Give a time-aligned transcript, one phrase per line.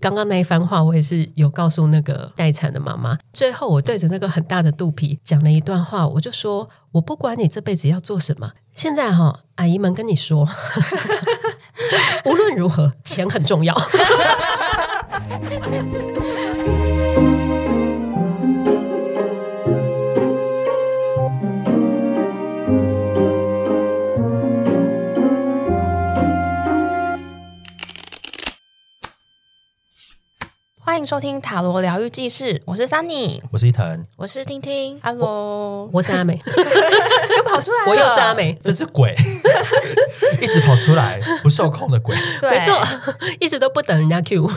[0.00, 3.18] 刚刚那一番话，我也是有告诉那个待产的妈妈。
[3.32, 10.48] 最后，我对着那个很大的肚皮讲了一段话，我就说：“我不管你这辈子要做什么，现在哈， 阿姨们跟你说，
[12.24, 13.74] 无论如何，钱很重要。
[31.00, 39.16] ”迎收听塔罗疗愈记事，我是 Sunny，我是伊藤，我是听听，Hello，我，我是阿美， 又跑出来了，我又是阿美，这只鬼。
[40.42, 42.50] 一直跑出来，不受控的鬼，对。
[42.50, 42.78] 没错，
[43.40, 44.50] 一直都不等人家 Q。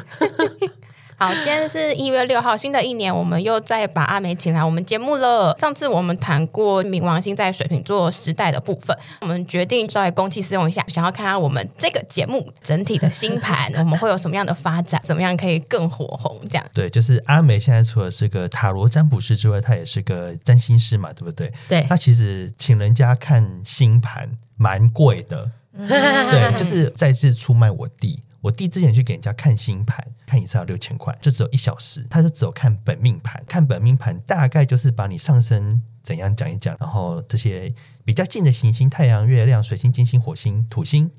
[1.24, 5.56] 好，今天是一月六号，新的一年，我们又再把阿梅请来我们节目了。
[5.58, 16.38] 上次我们谈过冥王星在水瓶座时代的部分，我们决定稍微公器私用一下，想要看看我们这个节目整体的星盘， 我们会有什么样的发展，怎么样可以更火红？
[16.50, 21.50] 这样对，就是阿梅现在除了是个塔罗占卜师之外，她也是个占星师嘛，对不对？
[21.70, 28.22] 对，她其实请人家看星盘蛮贵的， 对，就是再次出卖我弟。
[28.44, 41.10] 我弟之前去给人家看星盘，看一次要六千块，就只有一小时，他就只有看本命盘，看本命盘大概就是把你上升怎样讲一讲，然后这些比较近的行星，太阳、月亮、水星、金星、火星、土星。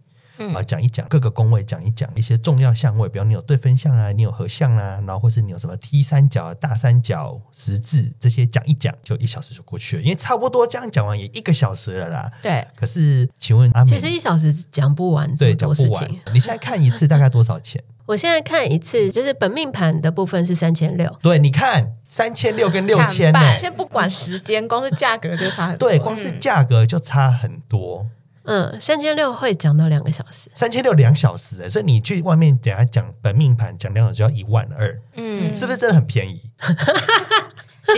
[0.55, 12.31] 啊，讲一讲各个宫位，讲一讲一些重要相位，比如你有对分相啊，你有合相啊，然后或是你有什么 T 三角、大三角、十字这些讲一讲，就一小时就过去了，因为差不多这样讲完也一个小时了啦。
[12.43, 16.11] 对，可是请问阿美，其实一小时讲不完，对，讲不完。
[16.33, 17.83] 你现在看一次大概多少钱？
[18.07, 21.11] 我现在看一次就是本命盘的部分是三千六。
[21.23, 25.89] 对，你看三千六跟六千，先不管时间，光是价格就差很多。
[25.89, 28.01] 对，光是价格就差很多。
[28.03, 28.11] 嗯，
[28.79, 36.41] 三千六会讲到两个小时，三千六两小时欸，所以你去外面等下讲本命盘讲两小时就要一万二，嗯，是不是真的很便宜？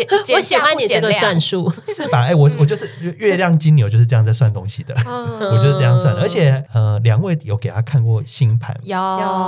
[0.35, 2.25] 我喜欢你这个算术， 是吧？
[2.25, 4.95] 哎，我我就是月亮金牛就是这样在算东西的，
[5.53, 6.21] 我就是这样算的。
[6.21, 8.97] 而且呃，两位有给他看过星盘，有，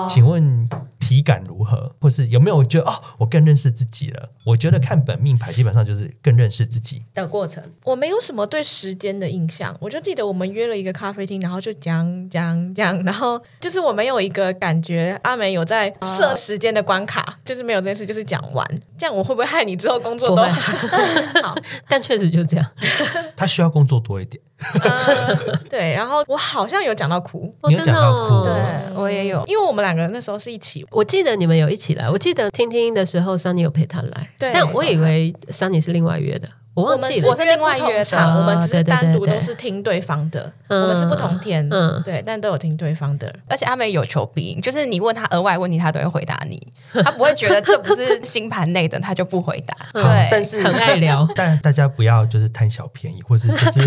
[0.08, 0.68] 请问
[0.98, 1.94] 体感如何？
[2.00, 4.30] 或是有没有觉得哦，我更认识自己了？
[4.44, 7.62] 我觉得看本命牌基本上就是更认识自己的过程。
[7.84, 18.66] 我没有什么对时间的印象，我就记得我们约了一个咖啡厅，然后就讲讲讲，然后就是我没有一个感觉阿美有在设时间的关卡，就是没有这件事，就是讲完。
[18.96, 21.56] 这样我会不会害你之后工作都 好？
[21.88, 22.66] 但确实就这样，
[23.36, 24.42] 他需要工作多一点。
[25.70, 28.52] 对，然后我好像有讲到哭，你有讲到哭，对
[28.94, 36.48] 我也有，因为我们两个那时候是一起，我记得你们有一起来，我记得听听的时候，Sunny 有陪他来，对，但我以为 Sunny 是另外约的。
[36.78, 43.34] 我忘记了，我是另外约场，我们只是单独都是听对方的，我们是不同天，嗯，对，但都有听对方的。
[43.48, 46.64] 而且阿美有求必应，就是你问他额外问题，他都会回答你，
[47.02, 49.74] 他不会觉得这不是星盘内的，他就不回答。
[49.92, 53.80] 对，但是很爱聊，但大家不要就是贪小便宜，或是 就是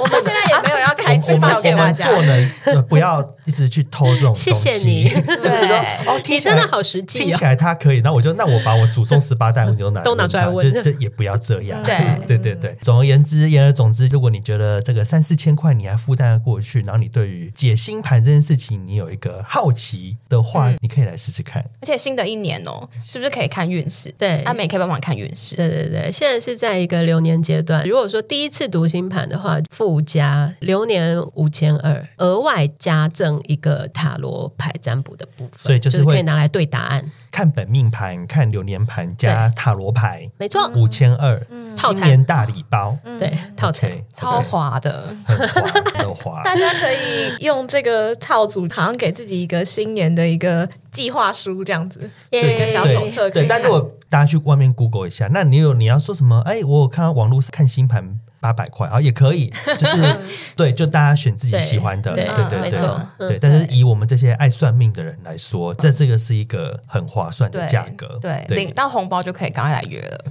[0.00, 4.52] 我们现在也没有要开支票给大家，做呢，不要一直去偷这种东西。
[4.52, 5.08] 谢谢你，
[5.40, 11.80] 就是说哦，你真的好实际，听起来他可以，那我就那我把我祖宗十八代问题都拿都拿出来问，就就也不要这样。
[11.84, 12.23] 对。
[12.26, 21.62] 对对对，总而言之，言而总之，如果你觉得这个三四千块你还负担得过去，然后你对于解星盘这件事情你有一个好奇的话，嗯、你可以来试试看。
[21.80, 24.12] 而且新的一年哦，是不是可以看运势？
[24.16, 25.56] 对，阿美可以帮忙看运势。
[25.56, 27.86] 对对对，现在是在一个流年阶段。
[27.86, 37.10] 如果说第一次读星盘的话，附加流年五千二，额外加赠一个塔罗牌占卜的部分，所以就是，就是可以拿来对答案。
[37.30, 41.44] 看本命盘、看流年盘加塔罗牌，没错，五千二，
[41.92, 45.62] 新年大礼包，对，套餐超滑的，很滑，
[45.94, 46.42] 很滑。
[46.44, 53.28] 大家可以用这个套组，好像给自己一个新年的一个计划书这样子，一个小手册。
[53.28, 56.40] 对，但如果大家去外面 Google 一下，那你有你要说什么？
[56.46, 58.20] 哎，我有看到网络看星盘。
[58.44, 60.16] 八百块啊，也可以， 就是
[60.54, 63.38] 对，就大家选自己喜欢的，对对对，对。
[63.38, 70.24] 但是以我们这些爱算命的人来说，这这个是一个很划算的价格，对，领到红包就可以赶快来约了，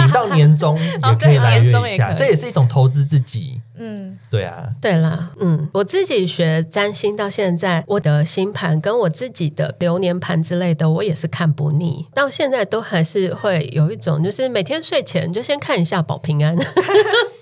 [0.00, 3.62] 领到年终也可以来约一下，这也是一种投资自己。
[3.78, 16.56] 嗯，对啊，对啦，嗯，我自己学占星到现在，我的星盘跟我自己的流年盘之类的，我也是看不腻，到现在都还是会有一种，就是每天睡前就先看一下保平安。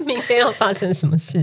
[0.05, 1.43] 明天要发生什么事？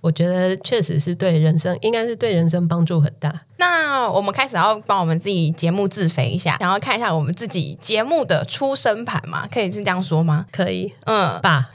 [0.00, 3.42] 我觉得确实是对人生，应该是对人生帮助很大。
[3.56, 9.48] 那我们开始要帮我们自己节目自肥一下，然后看一下我们自己节目的出生盘嘛？
[9.52, 10.46] 可以是这样说吗？
[10.52, 11.68] 可以，嗯，爸，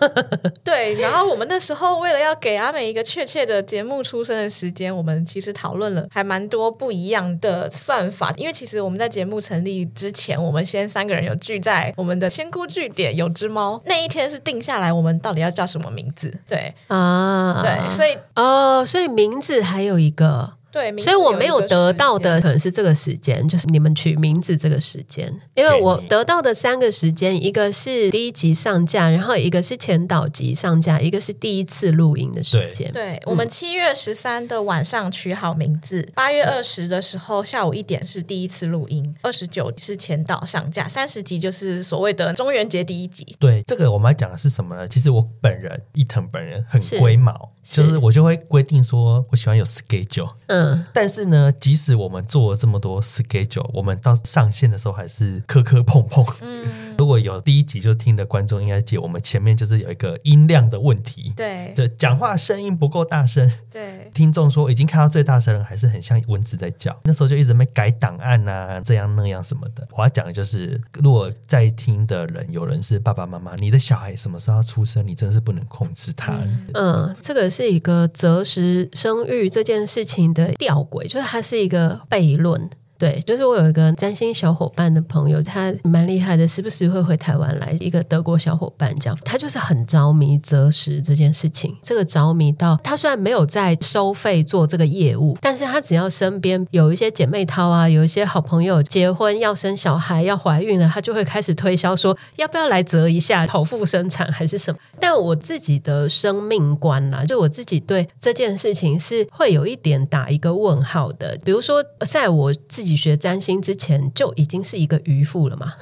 [0.62, 0.94] 对。
[1.00, 8.32] 然后我们那时候为了要给阿美一个确切的节目出生的时间，我们其实讨论了还蛮多不一样的算法。
[8.36, 16.32] 因为其实我们在节目成立之前，我们先三个人有聚在我们的仙姑据点有只猫那一天是定下来，我们到底要叫什么名字？
[16.48, 20.59] 对啊，对，所以哦，所以名字还有一个。
[20.72, 32.90] 对，所以我没有得到的可能是这个时间，就是你们取名字这个时间，因为我得到的三个时间，一个是第一集上架，然后一个是前导集上架，一个是第一次录音的时间。
[32.92, 43.36] 对，对我们七月十三的晚上取好名字，八月二十的时候下午一点是第一次录音，二十九是前导上架，三十集就是所谓的中元节第一集。
[43.38, 44.86] 对，这个我们要讲的是什么呢？
[44.86, 47.50] 其实我本人伊藤本人很龟毛。
[47.62, 69.88] 就是我就会规定说，我喜欢有 schedule，嗯，但是呢，即使我们做了这么多 schedule，我们到上线的时候还是磕磕碰碰，嗯，如果有第一集就听的观众应该记，我们前面就是有一个音量的问题，对，就讲话声音不够大声，对，听众说已经开到最大声了，还是很像蚊子在叫，那时候就一直没改档案啊，这样那样什么的。
[69.96, 77.50] 我要讲的就是，如果在听的人有人是爸爸妈妈，你的小孩什么时候要出生，你真是不能控制他，嗯，嗯，这个。
[77.50, 82.70] 是一个择时生育这件事情的吊诡，就是它是一个悖论。
[83.00, 87.74] 对，就是我有一个占星小伙伴的朋友，他蛮厉害的，时不时会回台湾来。
[87.80, 91.74] 一个德国小伙伴这样，他就是很着迷择时这件事情。
[91.82, 104.78] 这个着迷到他虽然没有在收费做这个业务，但是他只要身边有一些姐妹淘啊，有一些好朋友结婚要生小孩要怀孕了，他就会开始推销说要不要来择一下剖腹生产还是什么。
[105.00, 111.38] 但我自己的生命观啦，就我自己对这件事情是会有一点打一个问号的。
[111.42, 112.89] 比如说在我自己。
[112.96, 115.72] 学占星之前就已经是一个渔夫了嘛，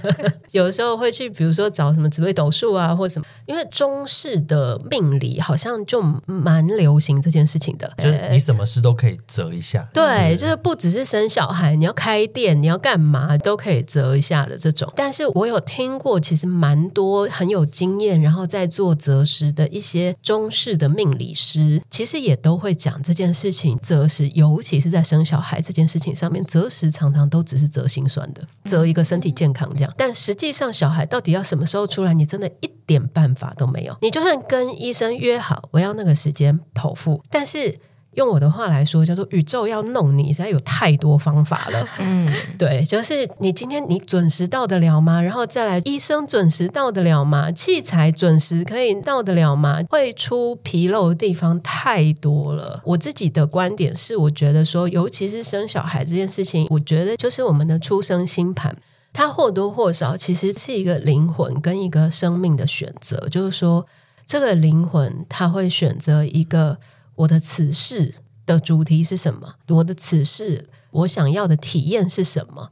[0.52, 14.92] 有时候会去，比如说找什么紫微斗数啊，或什么，因为中式的命理好像就蛮流行这件事情的，就是你什么事都可以择一下，对，就是不只是生小孩，你要开店，你要干嘛都可以择一下的这种。
[14.96, 26.44] 但是我有听过，其实蛮多很有经验，然后在做择时的一些中式的命理师，其实也都会讲这件事情，择时，尤其是在生小孩这件事情上面。
[26.54, 33.96] 择时常常都只是择心酸的，择一个身体健康这样，但实际上小孩到底要什么时候出来，你真的一点办法都没有。
[34.02, 37.80] 你就算跟医生约好，我要那个时间剖腹，但是。
[38.16, 41.88] 用我的话来说，叫做宇宙要弄你，实在有太多方法了。
[42.00, 45.20] 嗯，对，就是你今天你准时到得了吗？
[45.20, 47.50] 然后再来，医生准时到得了吗？
[47.50, 49.80] 器材准时可以到得了吗？
[49.90, 52.80] 会出纰漏的地方太多了。
[52.84, 58.76] 我自己的观点是，我觉得说，尤其是生小孩这件事情，我觉得就是我们的出生星盘，
[59.12, 63.28] 它或多或少其实是一个灵魂跟一个生命的选择。
[63.30, 63.84] 就是说，
[64.26, 66.78] 这个灵魂它会选择一个。
[67.16, 68.14] 我的此事
[68.44, 69.54] 的主题是什么？
[69.68, 72.70] 我的此事我想要的体验是什么？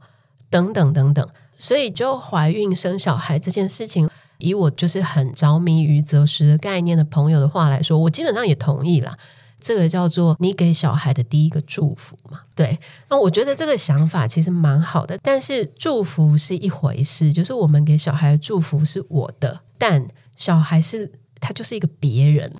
[0.49, 1.27] 等等等等。
[1.57, 4.09] 所以，就怀孕生小孩这件事情，
[4.39, 9.17] 以我就是很着迷于择时的概念的朋友的话来说，我基本上也同意啦。
[9.61, 12.41] 这个叫做你给小孩的第一个祝福嘛？
[12.53, 12.77] 对。
[13.09, 20.05] 那我觉得这个想法其实蛮好的，但是祝福是一回事，就是我们给小孩的祝福是我的，但
[20.35, 21.09] 小孩是
[21.39, 22.53] 他就是一个别人。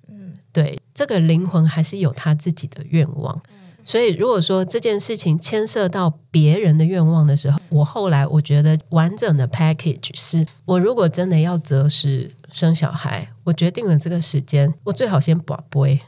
[0.54, 3.42] 对，这个灵魂还是有他自己的愿望，
[3.82, 16.00] 所以如果说这件事情牵涉到别人的愿望的时候，我后来我觉得完整的 package 是我如果真的要择时生小孩，我决定了这个时间，我最好先保杯。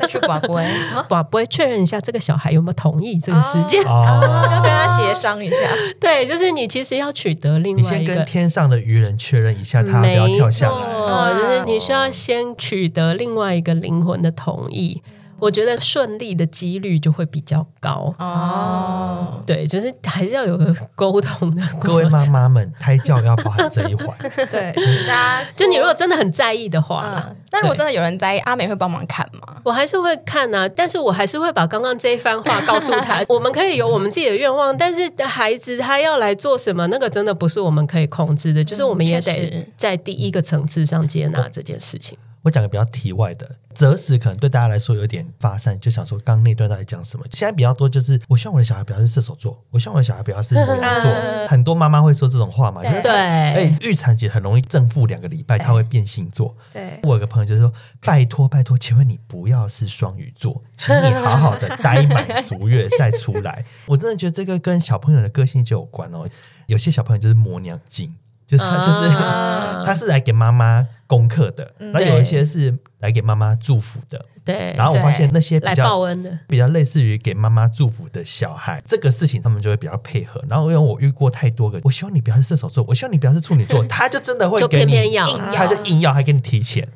[0.00, 0.66] 再去寡不会，
[1.08, 5.56] 寡不会确认一下这个小孩有没有同意这个时间，要跟他协商一下。
[6.00, 10.74] 对，就是你其实要取得另外一个，你先跟天上的愚人确认一下，他不要跳下来。
[10.74, 15.02] 哦，就是你需要先取得另外一个灵魂的同意。
[15.42, 19.42] 我觉得顺利的几率就会比较高哦。
[19.44, 21.60] 对，就是还是要有个沟通的。
[21.80, 24.16] 各位妈妈们，胎教要包含这一环。
[24.48, 24.72] 对，
[25.08, 29.56] 大家 就你如果真的很在意的话，嗯，那如果真的有人在意，阿美会帮忙看吗？
[29.64, 33.20] 我还是会看啊，但是我还是会把刚刚这一番话告诉他。
[33.28, 38.62] 我们可以有我们自己的愿望，但是孩子他要来做什么，那个真的不是我们可以控制的。
[38.62, 42.16] 就是我们也得在第一个层次上接纳这件事情。
[42.42, 47.24] 我讲个比较题外的，择时可能对大家来说有点发散，就想说刚刚那段到底讲什么？
[47.30, 51.46] 现在比较多就是，我希望我的小孩不要是射手座，我希望我的小孩不要是牡羊座。
[51.46, 53.12] 很多妈妈会说这种话嘛，对，对。
[53.12, 56.56] 哎，预产期很容易正负两个礼拜，他会变星座。
[56.72, 57.72] 对，我有个朋友就说
[58.02, 63.64] ：“拜托拜托，请问你不要是双鱼座，请你好好的待满足月再出来。
[63.86, 66.28] ”我真的觉得这个跟小朋友的个性就有关哦。
[66.66, 68.14] 有些小朋友就是磨娘精。
[68.46, 74.26] 就是他，就是、uh, 他是来给妈妈功课的，然后有一些是来给妈妈祝福的。
[74.44, 80.44] 对，然后我发现那些比较报恩的，比较类似于给妈妈祝福的小孩，这个事情他们就会比较配合。
[80.48, 86.88] 然后因为我遇过太多个，我希望你不要是射手座，我希望你不要是处女座， 他就真的会给你，偏偏要他就硬要，还给你提钱。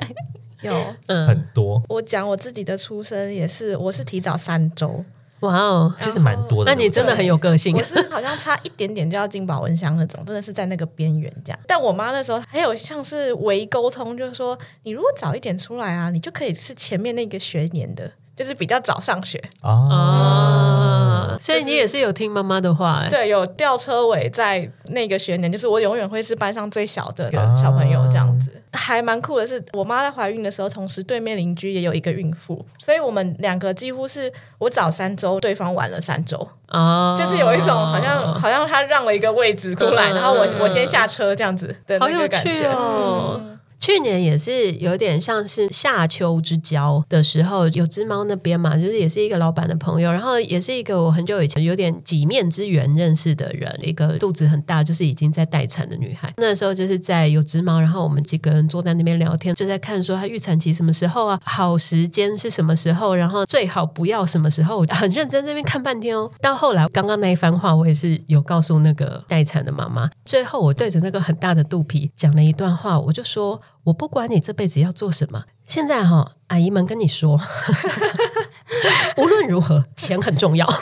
[0.62, 0.72] 有
[1.06, 5.04] 很多，我讲我自己的出生也是，我是提早三周。
[5.40, 6.72] 哇哦，其实蛮多的。
[6.72, 7.74] 那你真的很有个性。
[7.76, 11.58] 我是好像差一点点就要进保温箱那种，真的是在那个边缘这样。
[11.66, 18.12] 但我妈那时候还有像是微沟通，就是说你如果早一点出来啊，你就可以是前面那个学年的。
[18.38, 19.88] 就是比较早上学哦，
[21.38, 43.40] 所以你也是有听妈妈的话，欸，对，有吊车尾在那个学年，就是我永远会是班上最小的一个小朋友这样子，还蛮酷的是，我妈在怀孕的时候，同时对面邻居也有一个孕妇，所以我们两个几乎是我早三周，对方晚了三周哦，就是有一种好像好像他让了一个位置过来，然后我我先下车这样子的那个感觉哦。
[43.80, 56.32] 去年也是有点像是夏秋之交的时候，有只猫那边嘛，就是也是一个老板的朋友，然后也是一个我很久以前有点几面之缘认识的人，一个肚子很大，就是已经在待产的女孩。
[56.36, 66.30] 那时候就是在有只猫，然后我们几个人坐在那边聊天，就在看说她预产期什么时候啊，好时间是什么时候，然后最好不要什么时候，很认真在那边看半天哦。
[66.40, 70.10] 到后来刚刚那一番话，我也是有告诉那个待产的妈妈。
[70.24, 73.60] 最后我对着那个很大的肚皮讲了一段话，我就说。
[73.84, 77.40] 我不管你这辈子要做什么，现在哈，阿姨们跟你说，
[79.16, 80.66] 无论如何，钱很重要。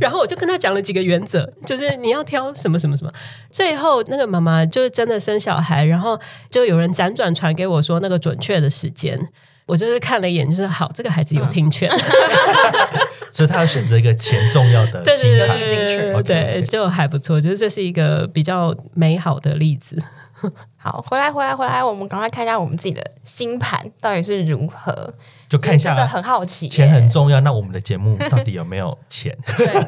[0.00, 3.12] 然后我就跟他讲了几个原则，就是你要挑什么什么什么。
[3.50, 6.18] 最后那个妈妈就是真的生小孩，然后
[6.50, 9.28] 就有人辗转传给我说那个准确的时间，
[9.66, 11.90] 我就是看了一眼，就是好，这个孩子有听劝。
[11.90, 11.98] 嗯
[13.30, 17.40] 所以他要选择一个钱重要的星盘进去，对，就还不错。
[17.40, 20.02] 就是这是一个比较美好的例子。
[20.76, 25.12] 好，回来，回来，回来，我们赶快看一下我们自己的星盘到底是如何。
[25.48, 27.40] 就看一下，真的很好奇，钱很重要。
[27.42, 29.36] 那我们的节目到底有没有钱？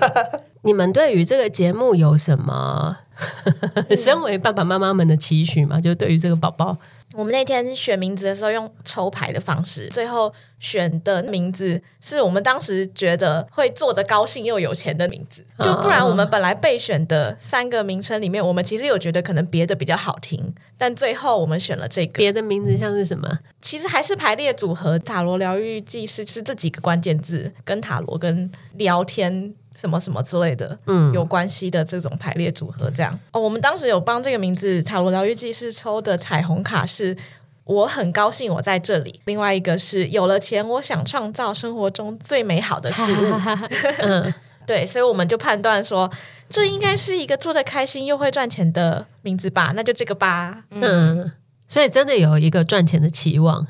[0.64, 2.98] 你们对于这个节目有什么？
[3.96, 5.80] 身为爸爸妈妈们的期许吗？
[5.80, 6.76] 就对于这个宝宝。
[7.14, 15.44] 我们那天选名字的时候用抽牌的方式，最后选的名字是我们当时觉得会做的高兴又有钱的名字。
[15.58, 22.12] 就不然我们本来备选的三个名称里面，我们其实有觉得可能别的比较好听，但最后我们选了这个。
[22.14, 23.38] 别的名字像是什么？
[23.60, 29.54] 其实还是排列组合，塔罗疗愈技师就是这几个关键字，跟塔罗跟聊天。
[29.74, 33.40] 什么什么之类的，嗯，有关系的这种排列组合，这样哦。
[33.40, 37.16] 我们当时有帮这个名字塔罗疗愈技师抽的彩虹卡是，
[37.64, 39.20] 我很高兴我在这里。
[39.24, 43.40] 另外一个是有了钱，我想创造生活中最美好的事物。
[44.02, 44.34] 嗯，
[44.66, 46.10] 对，所以我们就判断说，
[46.50, 49.72] 这应该是一个做的开心又会赚钱的名字吧？
[49.74, 50.64] 那就这个吧。
[50.70, 51.32] 嗯，
[51.66, 53.66] 所以真的有一个赚钱的期望。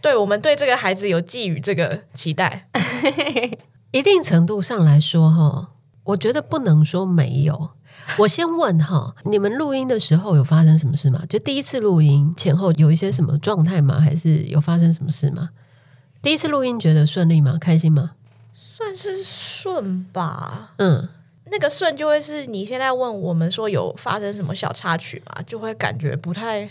[0.00, 2.68] 对，我们对这个孩子有寄予这个期待。
[3.92, 5.68] 一定程度上来说，哈，
[6.04, 7.70] 我觉得不能说没有。
[8.18, 11.24] 我先问哈，你们录音的时候有发生什么事吗？
[11.28, 13.98] 就第一次录音前后有一些什么状态吗？
[13.98, 15.50] 还是有发生什么事吗？
[16.22, 17.56] 第一次录音觉得顺利吗？
[17.60, 18.12] 开心吗？
[18.52, 20.74] 算是顺吧。
[20.76, 21.08] 嗯，
[21.46, 25.42] 那个顺就会是你现在问我们说有发生什么小插曲嘛？
[25.42, 26.70] 就会感觉不太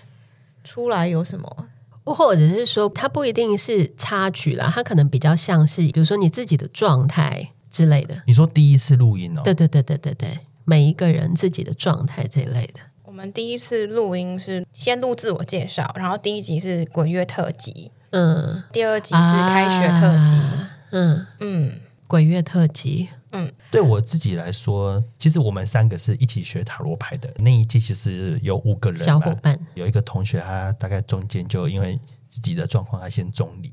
[0.63, 1.67] 出来有什么。
[2.13, 8.21] 或者是说，它不一定是插曲啦，它可能比较像是，比如说你自己的状态之类的。
[8.27, 9.41] 你说第一次录音哦？
[9.43, 12.79] 对对对对对对，每一个人自己的状态这一类的。
[13.03, 21.71] 我们第一次录音是先录自我介绍，然后第一集是鬼月特辑，嗯，第二集是开学特辑，啊、嗯嗯，
[22.07, 23.09] 鬼月特辑。
[23.35, 27.31] 嗯，对我自己来说，其实我们三个是一起学塔罗牌的。
[27.37, 31.99] 那一季其实有五个人，小伙伴，有一个同学，他大概中间就因为
[32.29, 33.71] 自己的状况，他先中离，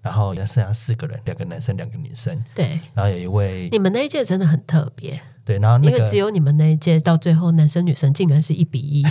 [0.00, 2.42] 然后要剩下四个人，两个男生，两个女生。
[2.54, 5.20] 对，然后有一位，你们那一届真的很特别。
[5.44, 9.02] 对，然后那个因为只有你们那一届到最后男生女生竟然是一比一，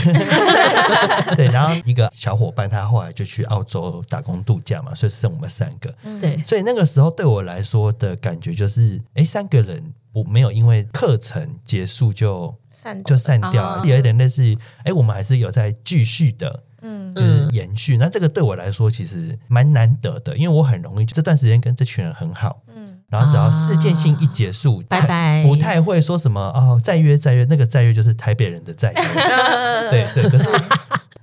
[1.36, 5.94] 对，然后一个小伙伴他后来就去澳洲打工度假嘛，所以剩我们三个。
[6.20, 16.64] 对，所以那个时候对我来说的感觉就是，哎，三个人我没有因为课程结束就散就散掉，啊有一点类似于，哎，我们还是有在继续的。
[16.84, 22.71] 嗯，就是延续，那这个对我来说其实蛮难得的，因为我很容易这段时间跟这群人很好，嗯，
[23.12, 29.02] 然后只要事件性一结束，啊拜拜不太会说什么哦，再约再约，那个再约就是台北人的再约，
[29.92, 30.30] 对对。
[30.30, 30.48] 可是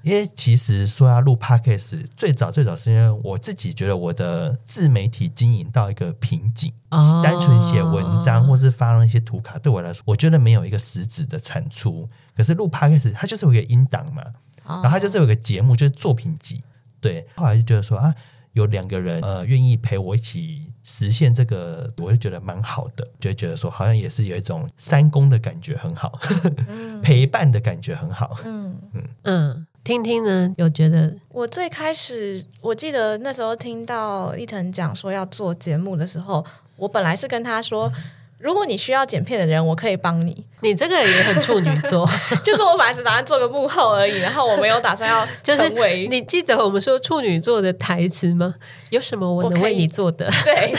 [0.03, 12.07] 因为其实说要录 Podcast，最早最早是因为我自己觉得我的自媒体经营到一个瓶颈，哦单纯写文章或是发那些图卡，对我来说，我觉得没有一个实质的产出。
[12.37, 14.23] 可是录 Podcast，它就是有一个音档嘛。
[14.71, 16.61] 然后它就是有个节目，就是作品集。
[17.01, 18.15] 对，后来就觉得说啊，
[18.53, 26.19] 有两个人呃愿意陪我一起实现这个，我就觉得蛮好的，就觉得说好像也是有一种三公的感觉很好，
[26.67, 28.35] 嗯、陪伴的感觉很好。
[28.47, 36.43] 嗯嗯嗯，听听呢，有觉得我最开始我记得那时候听到伊藤讲说要做节目的时候，
[36.77, 37.93] 我本来是跟他说。
[38.39, 40.45] 如果你需要剪片的人，我可以帮你。
[40.61, 42.09] 你这个也很处女座，
[42.45, 46.07] 就是我本来是打算做个幕后而已，然后我没有打算要 成为。
[46.07, 48.55] 就是、你记得我们说处女座的台词吗？
[48.91, 50.29] 有什么我能为你做的？
[50.45, 50.75] 对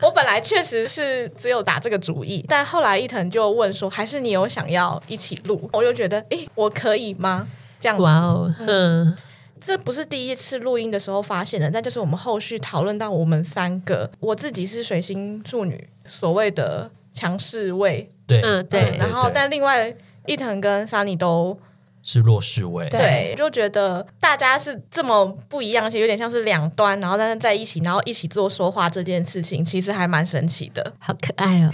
[0.00, 5.68] 我本来确实是只有打这个主意，但后来伊藤就问说，还是你有想要一起录？
[5.72, 7.46] 我就觉得，诶，我可以吗？
[7.80, 8.02] 这样子。
[8.02, 9.16] 哇哦，嗯。
[9.62, 18.96] 这不是第一次录音的时候发现的，但就是我们后续讨论到我们三个，我自己是水星处女，所谓的强势位，对，嗯，对。
[18.98, 19.94] 然后，但另外
[20.26, 21.56] 伊藤跟 Sunny 都
[22.02, 31.70] 是弱势位，对，就觉得大家是这么不一样，而且有点像是两端，然后但是在一起，然后一起做说话这件事情，其实还蛮神奇的，好可爱哦，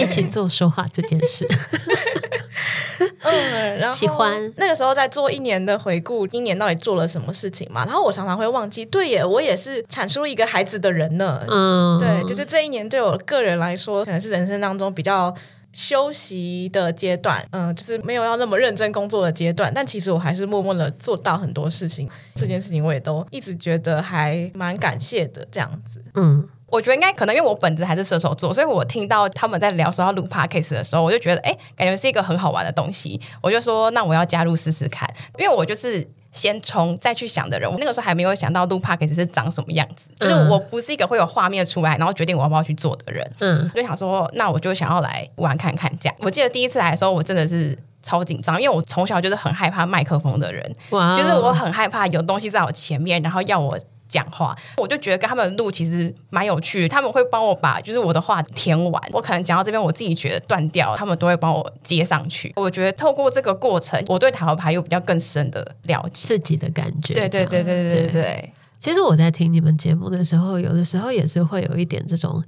[0.00, 1.46] 一起做说话这件事。
[3.22, 7.84] 嗯，然后喜欢那个时候在做一年的回顾，今年到底做了什么事情嘛？
[7.84, 11.42] 然后我常常会忘记，对耶，我也是产出一个孩子的人呢。
[11.48, 15.34] 嗯，对，就是这一年对我个人来说，可能是人生当中比较
[15.72, 19.72] 休息的阶段，嗯，就是没有要那么认真工作的阶段。
[19.74, 26.48] 但其实我还是默默的做到很多事情，这件事情我也都一直觉得还蛮感谢的，这样子，嗯。
[26.74, 33.20] 我觉得应该可能因为我本质还是射手座，所以我听到他们在聊说要录 podcast 的时候，我就觉得哎，感觉是一个很好玩的东西。
[33.40, 37.70] 我就说那我要加入试试看，因为我就是先冲再去想的人。
[37.70, 43.32] 我那个时候还没有想到录 podcast 是长什么样子，就是我不是一个会有画面出来然后决定我要不要去做的人。
[43.38, 46.16] 嗯，就想说那我就想要来玩看看这样。
[46.18, 50.74] 我记得第一次来的时候，我真的是超紧张，因为我从小就是很害怕麦克风的人，
[51.16, 53.78] 就是我很害怕有东西在我前面，然后要我。
[54.08, 56.88] 讲话，我就觉得跟他们录其实蛮有趣的。
[56.88, 62.52] 他们会帮我把就是我的话填完，我可能讲到这边，我自己觉得断掉，他们都会帮我接上去。
[62.56, 67.14] 我觉得透过这个过程，我对塔罗牌有比较更深的了解自己的感觉。
[67.14, 68.52] 对对对对对对对。
[68.78, 72.42] 其实我在听你们节目的时候，有的时候也是会有一点这种。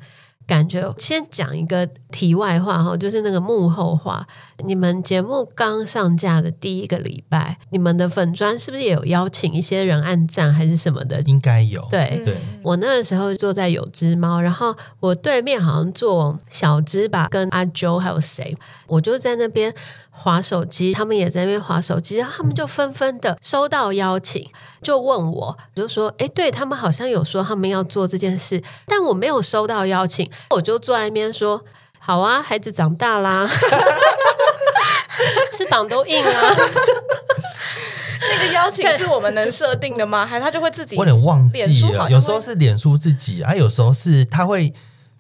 [0.47, 4.25] 感觉先讲一个题外话哈，就是那个幕后话。
[4.65, 11.21] 你们节目刚上架的第一个礼拜，你们的粉砖是不是也有邀请一些人按赞还是什么的？
[11.23, 11.87] 应该有。
[11.91, 19.73] 对，对我那个时候坐在有只猫，然后我对面好像坐小只吧，跟阿 Jo 还有谁，我就在那边
[20.11, 24.49] 划手机，他们也在那边划手机，然后他们就纷纷的收到邀请，
[24.81, 31.63] 就问我，就说：“哎，对他们好像有说他们要做这件事，但我没有收到邀请。”我就坐在那边说
[32.01, 33.47] ：“好啊，孩子长大啦，
[35.53, 36.31] 翅膀都硬了。
[38.29, 40.25] ”那个邀请是我们能设定的吗？
[40.27, 40.97] 还是他就会自己？
[40.97, 42.11] 我有点忘记了。
[42.11, 44.73] 有时候是脸书自己啊，有时候是他会。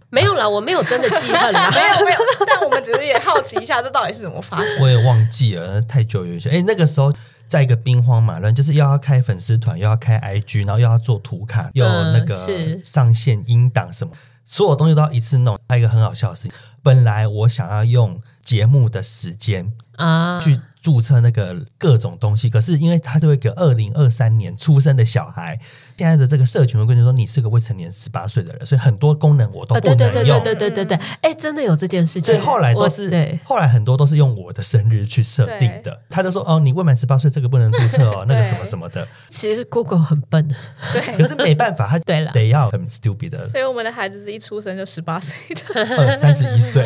[0.09, 4.81] 没有啦，我没有真的记恨啦，没有没有，但我们只是也好奇一下，这到底是怎么发生？
[4.81, 6.49] 我也忘记了，太久远些。
[6.49, 7.13] 哎，那个时候
[7.49, 12.37] 在一个兵荒马乱，就是又要开粉丝团，又要开 IG，然后又要做图卡，又那个
[12.85, 14.13] 上线音档什么，
[14.45, 15.59] 所有东西都要一次弄。
[15.69, 16.53] 还有一个很好笑的事情，
[16.85, 25.59] 本来我想要用节目的时间啊去注册那个各种东西，可是因为他就会给二零二三年出生的小孩。
[25.99, 29.97] 现在的这个社群会跟你说，你是个未成年十八岁的人，所以很多功能我都不能用。
[29.97, 32.35] 对对对对对对对，哎，真的有这件事情。
[32.35, 35.99] 所以后来都是，对，后来很多都是用我的生日去设定的。
[36.11, 39.09] 他就说，哦，你未满十八岁，这个不能注册哦， 那个什么什么的。
[39.31, 40.47] 其实 Google 很笨，
[40.93, 43.49] 对， 可是没办法，他对了，得要很 stupid 的。
[43.49, 45.35] 所以我们的孩子是一出生就十八岁
[45.75, 46.85] 的， 呃，三十一岁。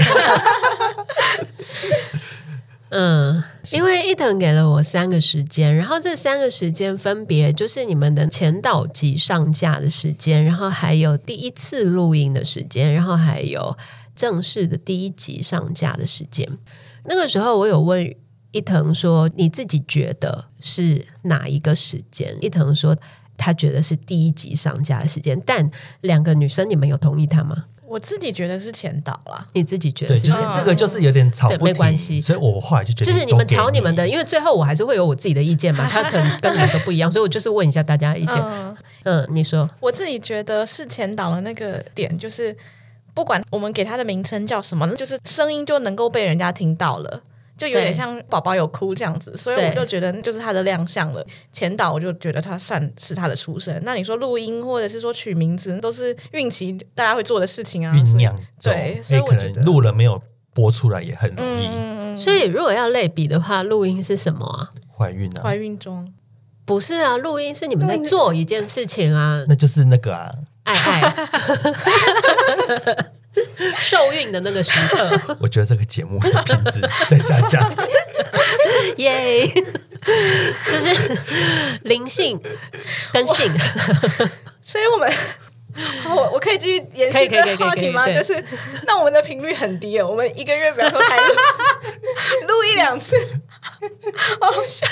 [2.91, 13.79] 嗯，因为伊藤给了我三个时间，然后这三个时间分别就是你们的前导集上架的时间，然后还有第一次录音的时间，然后还有
[14.17, 16.49] 正式的第一集上架的时间。
[17.05, 18.15] 那个时候我有问
[18.51, 22.97] 伊藤说：“你自己觉得是哪一个时间？”伊藤说
[23.37, 25.41] 他觉得是第一集上架的时间。
[25.47, 25.71] 但
[26.01, 27.67] 两个女生，你们有同意他吗？
[27.91, 32.21] 我自己觉得是前导啦，你自己觉得是对，就是这个就是有点吵不停，没关系。
[32.21, 38.37] 所以我后来就觉得就是你们吵你们的，因为最后我还是会有我自己的意见嘛， 他可能跟你们都不一样，所以我就是问一下大家意见。
[38.37, 42.57] 嗯，嗯，你说，我自己觉得是前导的那个点，就是
[43.13, 47.23] 不管我们给他的名称叫什么，就是声音就能够被人家听到了。
[47.61, 51.23] 就有点像宝宝有哭这样子，所以我就觉得就是他的亮相了。
[51.53, 53.79] 前导我就觉得他算是他的出身。
[53.85, 58.35] 那你说录音或者是说取名字，都是孕期大家会做的事情啊，酝酿。
[58.63, 60.23] 对，所以我觉得录了没有
[60.55, 61.67] 播出来也很容易。
[61.67, 64.71] 嗯、所以如果要类比的话，录音是什么啊？
[64.97, 65.43] 怀孕啊？
[65.43, 66.11] 怀孕中？
[66.65, 71.15] 不是啊，录音是你们在做一件事情啊，那就是那个啊，爱爱。
[73.79, 77.61] 受孕的那个时刻， 我觉得这个节目的品质在下降。
[78.97, 81.19] 耶，就是
[81.83, 82.41] 灵性
[83.13, 83.53] 跟性，
[84.63, 85.13] 所以我们，
[86.09, 88.07] 我我可以继续延续这个话题吗？
[88.11, 88.43] 就是，
[88.87, 93.15] 那我们的频率很低哦，我们一个月比方说才录一两次，
[94.41, 94.87] 好笑。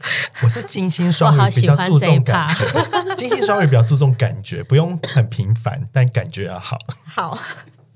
[0.42, 2.64] 我是金星双鱼，比较注重感觉。
[3.16, 6.78] 金星双鱼比较注重感觉，不用很频繁，但感觉要好。
[7.06, 7.38] 好，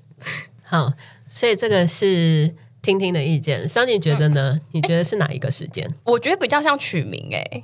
[0.63, 0.93] 好，
[1.27, 3.67] 所以这个是听听的意见。
[3.67, 4.51] 桑尼觉得呢？
[4.53, 5.89] 嗯、你觉得是哪一个时间？
[6.03, 7.63] 我觉得比较像取名哎、欸，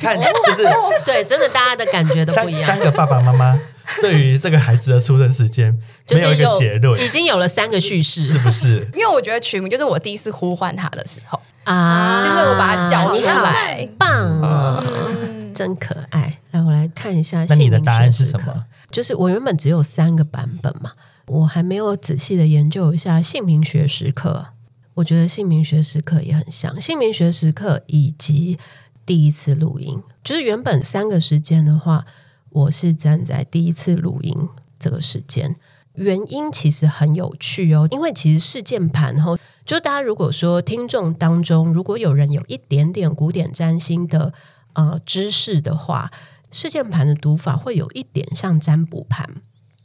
[0.00, 0.64] 看就是
[1.04, 2.60] 对，真的大家的感觉都不一样。
[2.62, 3.58] 三,三个爸爸妈妈
[4.02, 5.76] 对于这个孩子的出生时间
[6.10, 8.88] 没有一个结论，已经有了三个叙事，是不是？
[8.94, 11.40] 因为我觉得取名就是我第一次呼唤他的时候。
[11.64, 16.38] 啊，就是我把它叫出来，棒、啊嗯，真可爱。
[16.52, 17.44] 来，我来看一下。
[17.46, 18.64] 那你的答案是什么？
[18.90, 20.92] 就是我原本只有三个版本嘛，
[21.26, 24.46] 我还没有仔细的研究一下姓名学时刻。
[24.94, 28.58] 我觉得姓名学时刻也很像姓名学时刻以及
[29.04, 30.02] 第一次录音。
[30.24, 32.06] 就是原本三个时间的话，
[32.50, 35.56] 我是站在第一次录音这个时间。
[35.94, 39.38] 原因其实很有趣哦，因为其实事件盘后。
[39.66, 44.32] 就大家如果说听众当中，如果有人有一点点古典占星的
[44.72, 46.10] 呃知识的话，
[46.50, 49.28] 事件盘的读法会有一点像占卜盘，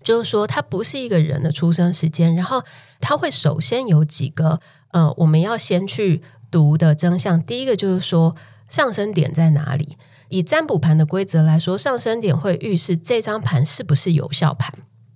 [0.02, 2.64] 就是说它不是一个人的出生时间，然后
[3.02, 7.44] 它会首先有几个呃我们要先去读的真相。
[7.44, 8.34] 第一个就是说
[8.70, 9.98] 上升点在哪里？
[10.34, 14.74] 以占卜盘的规则来说，上升点会预示这张盘是不是有效盘。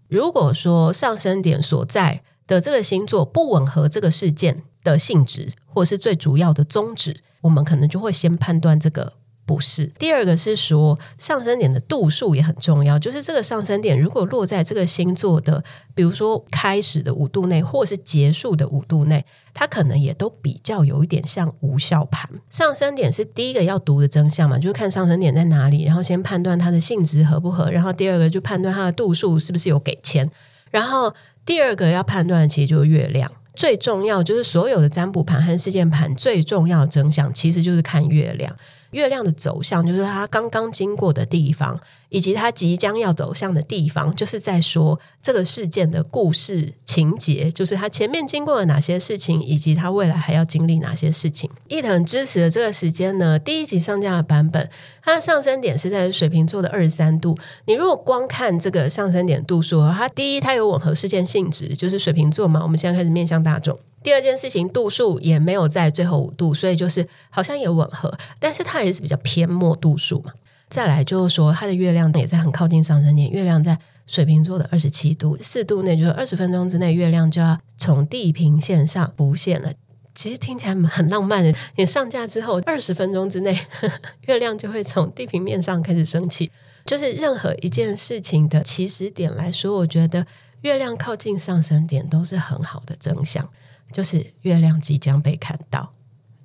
[0.08, 9.13] 如果说上升点所在的这个星座不吻合这个事件的性质，或是最主要的宗旨，我们可能就会先判断这个
[9.48, 9.88] 不是。
[9.98, 15.64] 第二个是说上升点的度数也很重要，就是这个上升点如果落在这个星座的，
[15.96, 22.30] 比如说开始的五度内，或是结束的五度内，它可能也都比较有一点像无效盘。
[22.50, 30.30] 上升点是第一个要读的真相嘛，就是看上升点在哪里，然后先判断它的性质合不合，然后第二个就判断它的度数是不是有给钱，
[30.70, 31.14] 然后。
[31.48, 38.54] 第二个要判断其实就是月亮，最重要就是所有的占卜盘和事件盘最重要的真相其实就是看月亮。
[38.91, 51.50] 月亮的走向就是它刚刚经过的地方，以及它即将要走向的地方，就是在说这个事件的故事情节，就是它前面经过了哪些事情，以及它未来还要经历哪些事情。
[51.67, 54.70] 一藤支持的这个时间呢，第一集上架的版本，
[55.02, 57.38] 它的上升点是在水瓶座的二十三度。
[57.65, 62.62] 你如果光看这个上升点度数，它第一它有吻合事件性质，就是水瓶座嘛。
[62.63, 63.78] 我们现在开始面向大众。
[64.04, 70.32] 第二件事情度数也没有在最后五度，所以就是好像也吻合，但是它也是比较偏末度数嘛。
[70.69, 79.73] 再来就是说，它的月亮也在很靠近上升点，月亮在水瓶座的二十七度四度内，就是二十分钟之内，月亮就要从地平线上浮现了。
[80.13, 86.51] 其实听起来很浪漫的，你上架之后 二十分钟之内呵呵，月亮就会从地平面上开始升起。
[86.86, 90.25] 就是任何一件事情的起始点来说，我觉得
[90.62, 93.47] 月亮靠近上升点都是很好的征象。
[93.91, 95.93] 就是月亮即将被看到，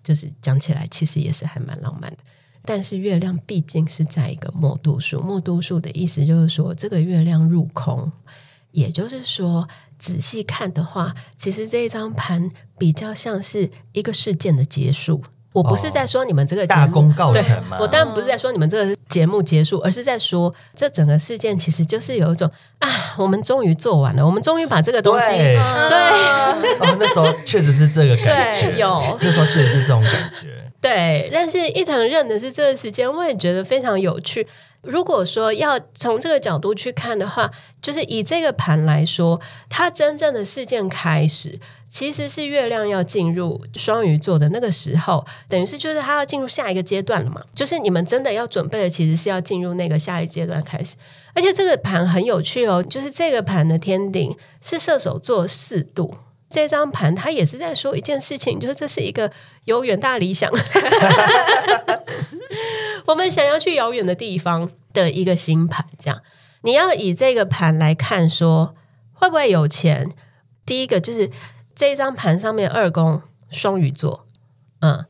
[0.04, 2.18] 就是讲起来其实也是还蛮浪漫的。
[2.64, 8.10] 但是月亮毕竟是在一个末度数，末度数的意思就是说这个月亮入空，
[8.70, 12.48] 也就是说仔细看的话，其实这一张盘
[12.78, 15.22] 比较像是一个事件的结束。
[15.54, 17.76] 我不是在说你们这个节目大功告成吗？
[17.78, 30.61] 我当然不是在说你们这个节目结束，而是在说这整个事件其实就是有一种啊，我们终于做完了，我们终于把这个东西对，哦，那时候确实是这个感觉，有那时候确实是这种感觉。
[30.82, 34.46] 对，但是伊藤认的是这个时间，我也觉得非常有趣。
[34.82, 37.48] 如果说要从这个角度去看的话，
[37.80, 39.40] 就是以这个盘来说，
[39.70, 47.40] 它真正的事件开始其实是月亮要进入双鱼座的那个时候，等于是就是它要进入下一个阶段了嘛。
[47.54, 50.96] 就是你们真的要准备的，其实是要进入那个下一阶段开始。
[51.32, 56.16] 而且这个盘很有趣哦，就是这个盘的天顶是射手座四度。
[56.52, 59.32] 这张盘它也是在说一件事情，就是这是一个
[59.64, 60.50] 有远大理想。
[63.06, 66.20] 我们想要去遥远的地方的一个星盘，这样
[66.60, 68.74] 你要以这个盘来看，说
[69.14, 70.10] 会不会有钱？
[70.64, 71.30] 第一个就是
[71.74, 74.26] 这张盘上面二宫双鱼座，
[74.80, 75.06] 嗯，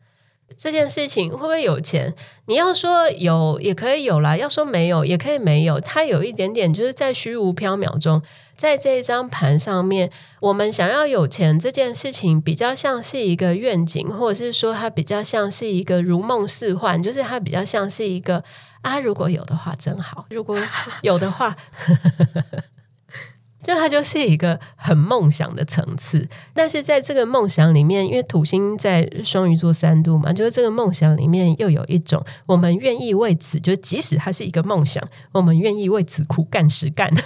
[0.56, 2.14] 这件事情会不会有钱？
[2.46, 8.22] 你要说有也可以有啦，要说没有也可以没有，它有一点点就是在虚无缥缈中。
[8.56, 10.10] 在这一张盘上面，
[10.40, 18.44] 我们想要有钱这件事情，比较像是一个愿景，或者是说它比较像是一个如梦似幻，就是它比较像是一个
[18.82, 20.56] 啊，如果有的话真好，如果
[21.02, 21.56] 有的话，
[23.62, 26.28] 就它就是一个很梦想的层次。
[26.52, 37.08] 但是在这个梦想里面，因为土星在双鱼座三度嘛，就是这个梦想里面又有一种我们愿意为此，就即使它是一个梦想，我们愿意为此苦干实干。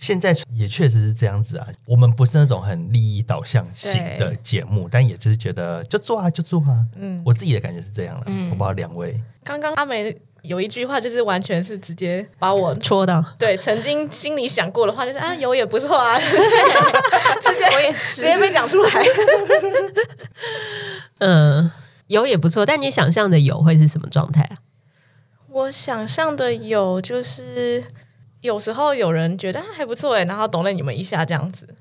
[0.00, 9.22] 现在也确实是这样子啊，我们不是那种很利益导向型的节目，但也就是觉得就做啊就做啊，嗯，我自己的感觉是这样的，嗯，我不知道两位。
[9.44, 16.24] 刚刚阿梅有一句话，就是完全是直接把我戳到，对，曾经心里想过的话，就是啊有也不错啊，对
[17.52, 18.90] 直接我也是直接被讲出来，
[21.20, 21.70] 嗯，
[22.06, 24.56] 有也不错，但你想象的有会是什么状态啊？
[25.50, 27.84] 我想象的有就是。
[28.40, 31.74] 有时候有人觉得还不错哎，然后懂了你们一下这样子。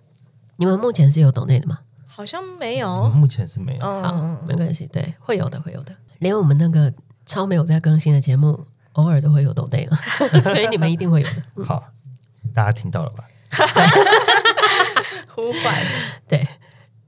[0.57, 1.79] 你们目前是有懂内的吗？
[2.07, 3.85] 好像没有，目前是没有。
[3.85, 5.95] 嗯，没关系，对，会有的，会有的。
[6.19, 6.93] 连我们那个
[7.25, 9.95] 超没有在更新的节目，偶尔都会有抖内了，
[10.43, 11.43] 所以你们一定会有的。
[11.55, 11.85] 嗯、好，
[12.53, 13.23] 大家听到了吧？
[15.33, 15.73] 呼唤，
[16.27, 16.45] 对。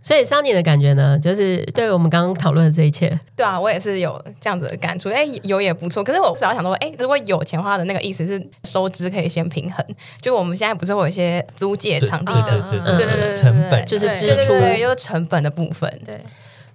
[0.02, 5.10] 所以桑尼的感觉呢，就是对我们刚刚讨论的这一切，对啊，我也是有这样子的感触。
[5.10, 6.04] 哎，有也不错。
[6.04, 9.86] 可是我主要想说，哎，如果有钱花的那个意思是收支可以先平衡。
[10.20, 12.60] 就我们现在不是会有一些租借场地的，
[12.98, 15.88] 对对对对，成本就是支出，就是成本的部分。
[16.04, 16.20] 对，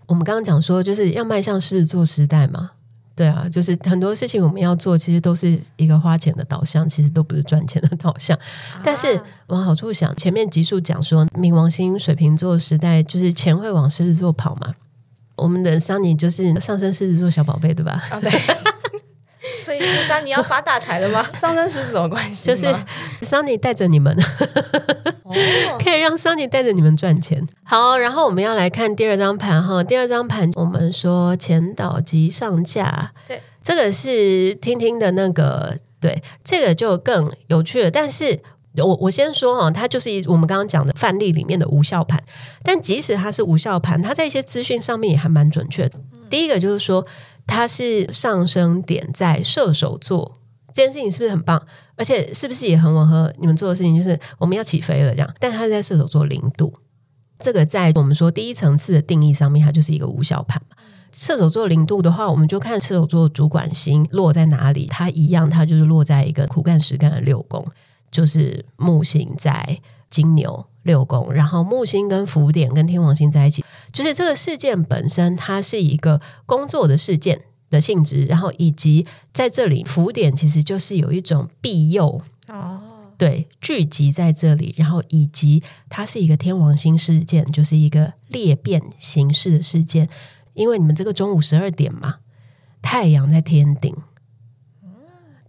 [0.06, 2.70] 我们刚刚讲说，就是要迈向狮子座时代嘛。
[3.16, 8.36] 对啊，就是很多事情我们要做，其实都是一个花钱的导向，其实都不是赚钱的导向。
[8.36, 14.74] 啊、但是往好处想，前面集数讲说，冥王星水瓶座时代，就是钱会往狮子座跑嘛。
[15.36, 17.92] 我们的桑尼就是上升狮子座小宝贝，对吧？
[18.10, 18.30] 啊，对。
[19.56, 21.26] 所以是桑尼要发大财了吗？
[21.38, 22.46] 上升狮子什么关系？
[22.46, 22.74] 就是
[23.22, 24.16] 桑尼带着你们。
[25.82, 27.46] 可以让桑尼带着你们赚钱。
[27.64, 29.82] 好，然后我们要来看第二张盘哈。
[29.82, 37.90] 第二张盘，我们说前导及上架，对，这个是听听的那个，对，这个就更有趣了。
[37.90, 38.40] 但是
[38.78, 42.22] 我我先说哈，它就是我们刚刚讲的范例里面的无效盘。
[42.62, 45.98] 但即使它是无效盘，它在一些资讯上面也还蛮准确的。
[46.30, 47.06] 第一个就是说，
[47.46, 50.34] 它是上升点在射手座。
[50.72, 51.66] 这件事情是不是很棒？
[51.96, 53.96] 而且是不是也很吻合你们做的事情？
[53.96, 55.34] 就是我们要起飞了，这样。
[55.40, 56.74] 但它是在射手座零度，
[57.38, 60.60] 这个在我们说第一层次的定义上面，它就是一个无效盘。
[61.12, 67.66] 射手座零度的话，我们就看射手座主管星落在哪里，它一样，它就是落在一个苦干实干的六宫，
[68.10, 69.80] 就是木星在
[70.10, 77.42] 金牛六宫，然后木星跟福点跟天王星在一起，就是这个事件本身，它是一个工作的事件。
[77.68, 82.80] 的性质，然后以及在这里浮点其实就是有一种庇佑哦，
[83.18, 90.08] 对，聚集在这里，然后以及它是一个天王星事件，就是一个裂变形式的事件，
[90.54, 92.18] 因为你们这个中午十二点嘛，
[92.80, 93.92] 太阳在天顶，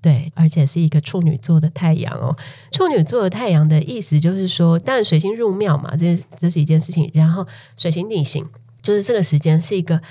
[0.07, 2.33] 对，而且是一个处女座的太阳哦，
[2.71, 8.45] 处女座的太阳的意思就是说，但水星入庙嘛，这这是一件事情，然后水星逆行，
[8.81, 10.01] 就是这个时间是一个。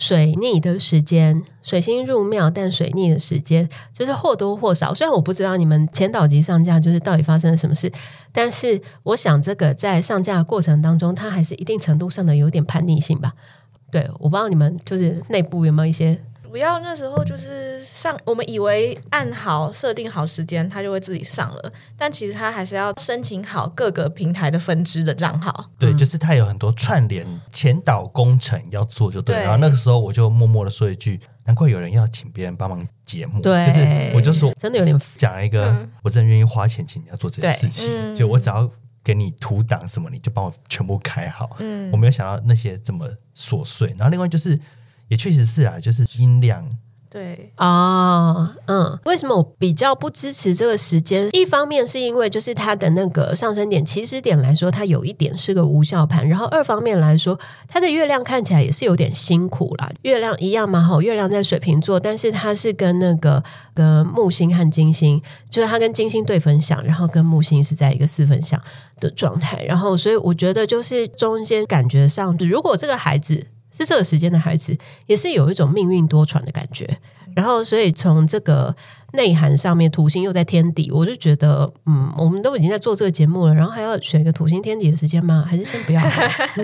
[0.00, 4.94] 水逆的时间，水星入庙，但水逆的时间就是或多或少。
[4.94, 7.90] 虽然我不知道你们前导级上架就是到底发生了什么事，
[8.30, 13.32] 但是我想这个在上架的过程当中，它还是一定程度上的有点叛逆性吧。
[13.90, 16.16] 对，我不知道你们就是内部有没有一些。
[16.48, 21.72] 主要那时候就是上，我们以为按好设定好时间，它就会自己上了。
[21.94, 25.68] 但其实它还是要申请好各个平台的分支的账号。
[25.78, 29.36] 对，就是它有很多串联前导工程要做，就对。
[29.36, 33.42] 对，然后那个时候我就默默的说一句：难怪有人要请别人帮忙节目。
[33.42, 37.90] 对，就是我就说真的有点讲一个，嗯、我真的愿意花钱请你要做这件事情。
[37.92, 38.70] 嗯、就我只要
[39.04, 41.50] 给你图档什么，你就帮我全部开好。
[41.58, 43.06] 嗯，我没有想到那些这么
[43.36, 43.88] 琐碎。
[43.98, 44.58] 然后另外就是。
[45.08, 46.68] 也确实是啊，就是音量。
[47.10, 51.26] 对哦，嗯，为什么我比较不支持这个时间？
[51.32, 56.28] 一方面是因为就是它的那个上升点起始点来说，它有一点是个无效盘。
[56.28, 59.90] 然后二方面来说，它的月亮看起来也是有点辛苦啦。
[60.02, 63.42] 月亮一样嘛，好，月亮在水瓶座，但是它是跟那个
[63.72, 68.60] 跟木星和金星，就是它跟金星对分享，然后跟木星是在一个四分享
[69.00, 69.64] 的状态。
[69.64, 73.46] 然后，所以我觉得就是中间感觉上，如果这个孩子。
[73.78, 76.98] 是这个时间的孩子，也是有一种命运多舛的感觉。
[77.36, 78.74] 然后，所以从这个
[79.12, 85.44] 内涵上面，土星又在天底，我就觉得，嗯，我们都已经在做这个节目了，然后还要选一个土星天底的时间吗？
[85.46, 86.02] 还是先不要？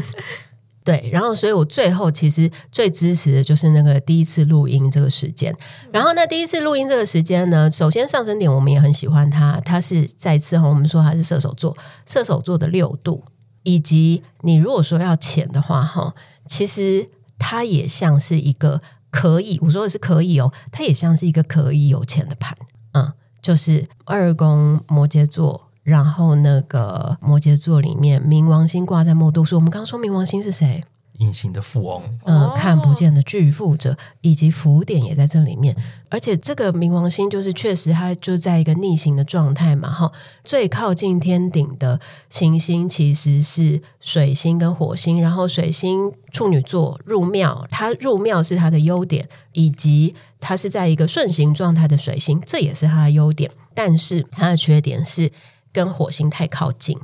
[0.83, 1.09] 对。
[1.13, 5.55] 然后，所以我最后其实最支持的就是那个第一次录音这个时间。
[5.93, 13.23] 然后，那第一次录音这个时间呢，首先上升点我们也很喜欢它，它是再次哈，我们说它是射手座，射手座的六度，
[13.63, 16.13] 以及你如果说要浅的话，哈。
[16.47, 18.81] 其实它也像是一个
[19.11, 22.57] 可以，我说的是可以哦，它也像是一个可以有钱的盘，
[22.93, 30.83] 嗯，就是二宫摩羯座，然后那个摩羯座里面冥王星挂在末度数，我们刚刚说冥王星是谁？
[31.19, 35.77] 隐形的富翁，嗯，看不见的巨富者，以及浮点也在这里面。
[36.09, 40.11] 而且这个冥王星就是确实它就在一个逆行的状态嘛，哈。
[40.43, 53.51] 最靠近天顶的行星其实是水星跟火星，然后水星处女座入庙，它入庙是它的优点，以及它是在一个顺行状态的水星，这也是它的优点。
[53.75, 55.31] 但是它的缺点是
[55.73, 56.97] 跟火星太靠近。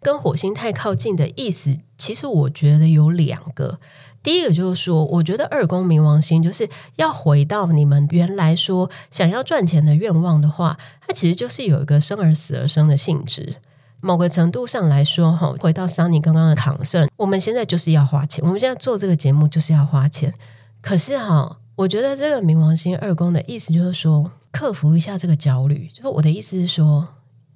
[0.00, 3.78] 跟火星太靠近的意思，其实我觉得有两个。
[4.20, 13.56] 第一个就是说，我觉得二宫冥王星就是要回到你们原来说想要赚钱的愿望的话，它其实就是有一个生而死而生的性质。
[14.02, 20.34] 某个程度上来说，哈，回到桑尼刚刚的抗胜，我们现在就是要花钱，我们现在做这个节目就是要花钱。
[20.80, 25.88] 可是哈，我觉得这个冥王星二宫的意思就是说，克服一下这个焦虑。
[25.94, 27.08] 就是我的意思是说，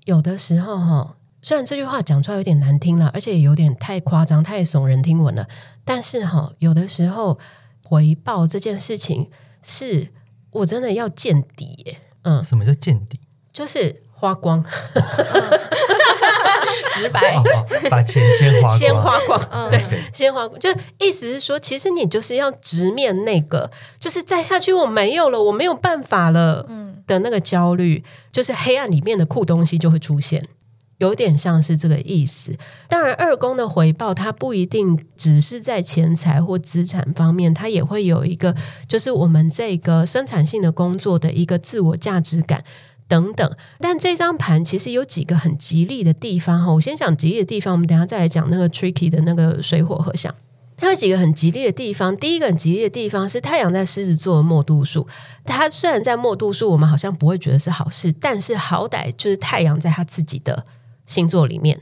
[0.04, 1.16] 有的时候哈。
[1.42, 5.48] 虽然这句话讲出来有点难听了，而且有点太夸张、太耸人听闻了，
[5.84, 7.38] 但是哈，有的时候
[7.82, 9.28] 回报这件事情
[9.60, 10.08] 是
[10.52, 11.98] 我真的要见底耶。
[12.22, 13.18] 嗯，什么叫见底？
[13.52, 14.62] 就是花光，
[16.92, 20.60] 直白，哦哦，把钱先花光，先花光，嗯，对，先花光。
[20.60, 30.46] 就意思是说，其实你就是要直面那个，就是再下去我没有了，我没有办法了，嗯的那个焦虑，就是黑暗里面的酷东西就会出现。
[31.02, 32.56] 有点像是这个意思。
[32.86, 38.54] 当然，二宫的回报它不一定只是在钱财或资产方面，它也会有一个，
[38.86, 42.62] 就是我们这个生产性的工作的一个自我价值感
[43.08, 43.56] 等等。
[43.80, 46.72] 但这张盘其实有几个很吉利的地方哈。
[46.72, 50.32] 我先讲吉利的地方，我们等下再来讲那个 tricky 的那个水火合相。
[50.76, 52.16] 它有几个很吉利的地方。
[52.16, 55.08] 第一个很吉利的地方是太阳在狮子座的末度数。
[55.44, 60.64] 它虽然在末度数，我们好像不会觉得是好事，但是好歹就是太阳在他自己的。
[61.06, 61.78] 星座里面，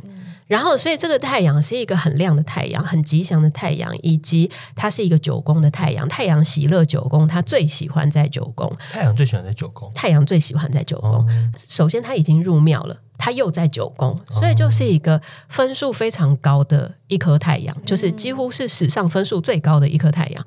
[0.46, 6.08] 然后所以这个太阳是一个很亮的太阳，很吉祥的太阳，以及它是一个九宫的太阳。
[6.08, 8.72] 太阳喜乐九宫，它最喜欢在九宫。
[8.92, 9.90] 太阳最喜欢在九宫。
[9.94, 11.10] 太阳最喜欢在九宫。
[11.10, 20.42] 哦、首先，他已经入庙了，他又在九宫，所以就是一个分数非常高的一颗太阳，就是几乎是史上分数最高的一颗太阳。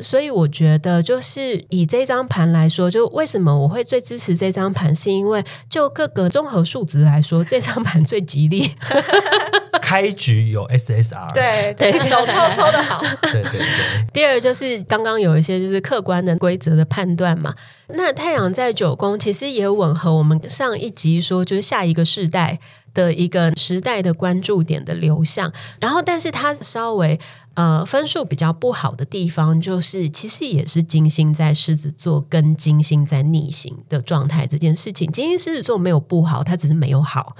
[0.00, 8.70] 所以我觉得，就是以这张盘来说，就为什么我会最支持这张盘，是因为就各个综合数值来说，这张盘最吉利。
[9.84, 13.00] 开局有 SSR，对对，手抽抽的好。
[13.22, 14.06] 对对对。
[14.12, 17.54] 第二就是刚刚有一些就是客观的规则的判断嘛。
[17.88, 22.58] 那太阳在九宫，其实也吻合我们上一集说，就是下一个世代
[22.94, 25.52] 的一个时代的关注点的流向。
[25.80, 27.20] 然后，但是它稍微。
[27.56, 35.08] 呃，分数比较不好的地方，就是其实也是金星在狮子座跟金星在逆行的状态这件事情。
[35.12, 37.36] 金星狮子座没有不好，它只是没有好。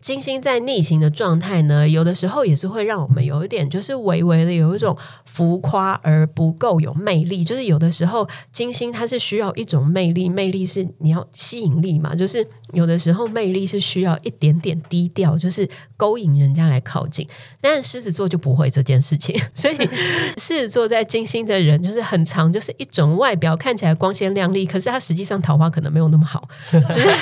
[0.00, 7.42] 金星在逆行的状态呢，有的时候也是会让我们有一点，就是微微的有一种浮夸而不够有魅力。
[7.42, 12.14] 就是有的时候金星它是需要一种魅力，魅力是你要吸引力嘛。
[12.14, 17.28] 就是有的时候魅力是需要一点点低调，就是勾引人家来靠近。
[17.60, 19.76] 但是狮子座就不会这件事情， 所以
[20.36, 26.48] 狮子座在金星的人就是很常，就是一种外表看起来光鲜亮丽，可是他实际上桃花可能没有那么好。
[26.70, 27.08] 就是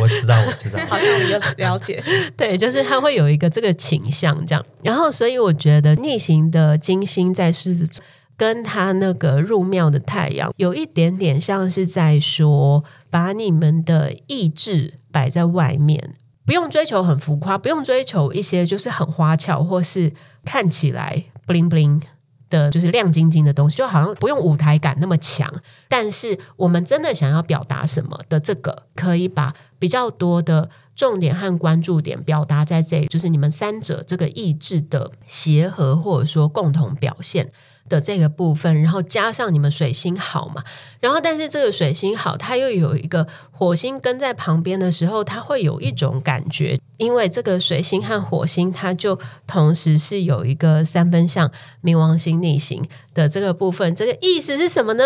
[0.00, 2.02] 我知道，我知道， 好像我有了解。
[2.36, 4.64] 对，就是他会有一个这个倾向这样。
[4.82, 8.04] 然后，所以我觉得逆行的金星在狮子座，
[8.36, 16.12] 跟他那个入庙的太阳，有一点点像是在说，把你们的意志摆在外面，
[16.46, 20.12] 不用追求很浮夸，不用追求一些就是很花俏或是
[20.44, 22.00] 看起来 bling bling
[22.48, 25.52] 的，就是亮晶晶的东西，就好像不用舞台感那么强。
[25.88, 37.50] 但是我们真的想要表达什么的这个，可以把比较多的重点和关注点表达在这里，就是你们三者这个意志的协和，或者说共同表现。
[37.88, 40.62] 的这个部分，然后加上你们水星好嘛，
[41.00, 51.50] 然后但是这个水星好，它又有一个火星跟在旁边的时候，它会有一种感觉，因为这个水星和火星，它就同时是有一个三分相
[51.82, 55.02] 冥王星逆行的这个部分，这个意思是什么呢？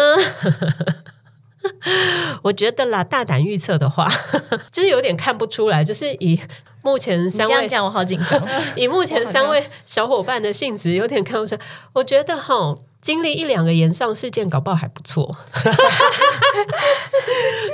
[2.42, 4.08] 我觉得啦，大胆预测的话，
[4.72, 6.38] 就是有点看不出来，就是以
[6.82, 8.42] 目前三位这样讲，我好紧张。
[8.76, 11.60] 以目前三位小伙伴的性质，有点看不出来。
[11.92, 15.36] 我觉得哈，经历一两个延上事件，搞不好还不错。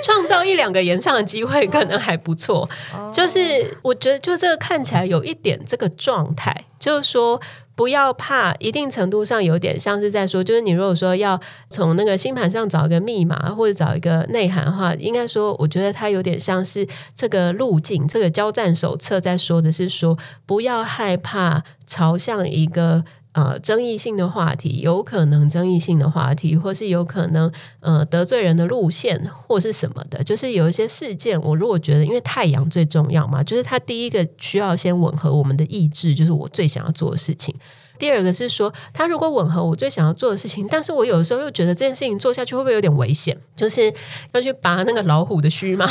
[0.02, 2.68] 创造一两个延上的机会，可能还不错。
[3.12, 7.40] 就是我觉得，就这个看起来有一点这个状态，就是说。
[7.78, 23.04] 不要怕，一定程度上有点像是在说，就是你如果说要从那个星盘上找一个密码或者找一个内涵的话，应该说，我觉得它有点像是这个路径，这个交战手册在说的是说，不要害怕朝向一个。
[23.38, 37.54] 呃，争议性的话题，有可能争议性的话题，或是有可能呃得罪人的路线，或是什么的，就是有一些事件，我如果觉得，因为太阳最重要嘛，就是它第一个需要先吻合我们的意志，就是我最想要做的事情。
[37.96, 43.38] 第二个是说，它如果吻合我最想要做的事情，但是我有的时候又觉得这件事情做下去会不会有点危险？
[43.56, 43.94] 就是
[44.32, 45.88] 要去拔那个老虎的须吗？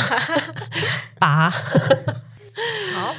[1.18, 1.48] 拔。
[1.48, 3.14] 好。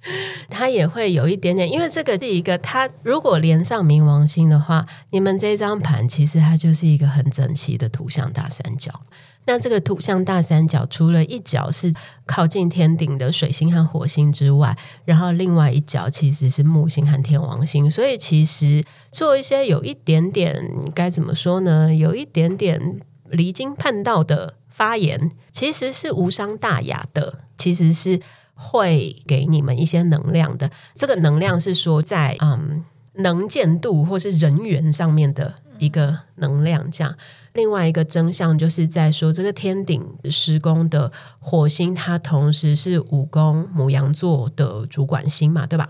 [0.48, 9.02] 它也会有一点点，因为这个是一个，它如果连上冥王星的话，你们这张盘其实它就是一个很整齐的土象大三角。
[9.46, 11.92] 那这个土象大三角，除了一角是
[12.26, 14.76] 靠近天顶的水星和火星之外，
[15.06, 17.90] 然后另外一角其实是木星和天王星。
[17.90, 21.94] 所以其实做一些有一点点该怎么说呢？
[21.94, 28.20] 有一点点离经叛道的发言，其实是无伤大雅的，其实是。
[28.60, 32.82] 会给你们一些能量的，这个能量是说在嗯
[33.14, 36.90] 能见度或是人缘上面的一个能量。
[36.90, 37.14] 这样，
[37.52, 45.88] 另外一个真相就是在说，这个天顶十宫的火星，它同时是五宫母羊座的主管星嘛，对吧？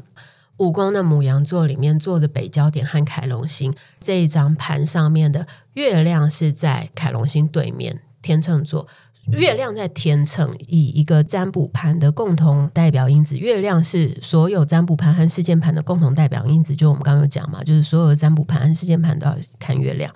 [0.59, 8.87] 五宫的母羊座里面坐着北焦点和凯龙星，这一张盘上面的月亮是在凯龙星对面天秤座。
[9.33, 16.75] 月亮在天秤，以一个占卜盘的共同代表因子，月亮是所有占卜盘和事件盘的共同代表因子。
[16.75, 20.13] 就我们刚刚有讲嘛，就是所有的占卜盘和事件盘都要看月亮。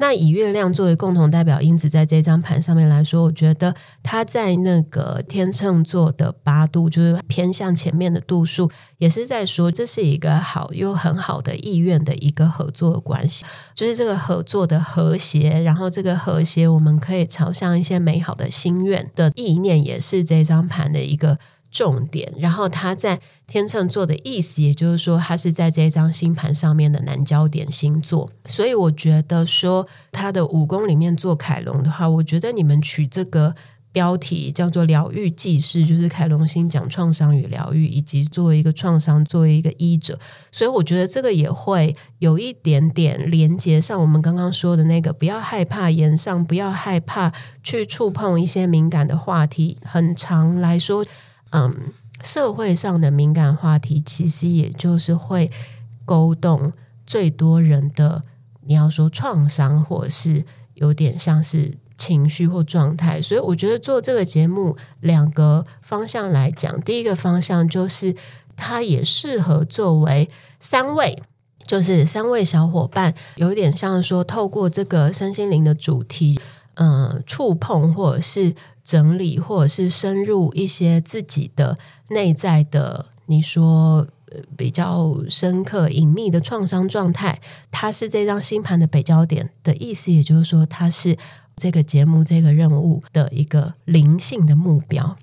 [0.00, 13.44] 那以月亮作为共同代表因子，在这张盘上面来说，我觉得它在那个天秤座的八度，就是偏向前面的度数，也是在说这是一个好又很好的意愿的一个合作关系，
[13.74, 21.38] 就是这个合作的和谐，然后这个和谐我们可以朝向一些美好的心愿的意念，也是这张盘的一个。
[21.80, 28.30] 重点，然后他在天秤座的意思，也就是说，他是在这张星盘上面的南焦点星座。
[28.44, 33.54] 所以我觉得说，他的五宫里面做凯龙的话，我觉得你们取这个
[33.92, 40.18] 标题叫做“疗愈记事”，就是凯龙星讲创伤与疗愈，以及作为一个创伤，作为一个医者。
[40.52, 49.78] 所以我觉得这个也会有一点点连接上我们刚刚说的那个，不要害怕言上，不要害怕去触碰一些敏感的话题。
[49.82, 51.02] 很长来说。
[51.50, 51.92] 嗯，
[52.22, 55.50] 社会上的敏感话题，其实也就是会
[56.04, 56.72] 勾动
[57.06, 58.22] 最多人的。
[58.62, 60.44] 你要说创伤，或是
[60.74, 63.20] 有点像是情绪或状态。
[63.20, 68.14] 所以，我觉得做这个节目，两个方向来讲，第一个方向就是
[68.54, 70.28] 它也适合作为
[70.60, 71.20] 三位，
[71.66, 76.38] 就是三位小伙伴，有点像说透过这个身心灵的主题，
[76.74, 78.54] 嗯，触碰或者是。
[78.82, 84.04] 整理，或者是深入一些自己的内在的，你说
[84.56, 87.40] 比较深刻、隐秘的创伤状态，
[87.70, 91.16] 它是这张星盘的北焦点的意思，也就是说，它是
[91.56, 95.16] 这个节目这个任务的一个灵性的目标。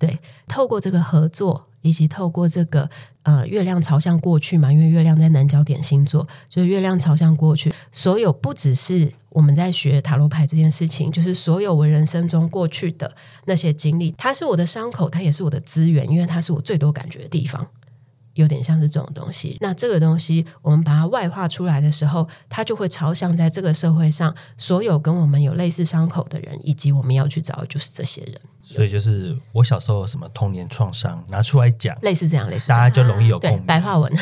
[0.00, 0.18] 对，
[0.48, 1.66] 透过这个合作。
[1.86, 2.90] 以及透过这个
[3.22, 13.14] 呃，月亮朝向过去嘛，因为月亮在南焦点星座，就是月亮朝向过去，所有不只是我们在学塔罗牌这件事情，就是所有我人生中过去的
[13.46, 17.66] 那些经历，它是我的伤口，它也是我的资源，因为它是我最多感觉的地方，
[18.36, 19.58] 有点像是这种东西。
[19.60, 28.40] 那这个东西我们把它外化出来的时候，它就会朝向在这个社会上所有跟我们有类似伤口的人，以及我们要去找的就是这些人。
[28.64, 33.60] 所以就是我小时候有什么童年创伤拿出来讲，类似这样，类似大家就容易有共鸣。
[33.60, 34.12] 对，白话文。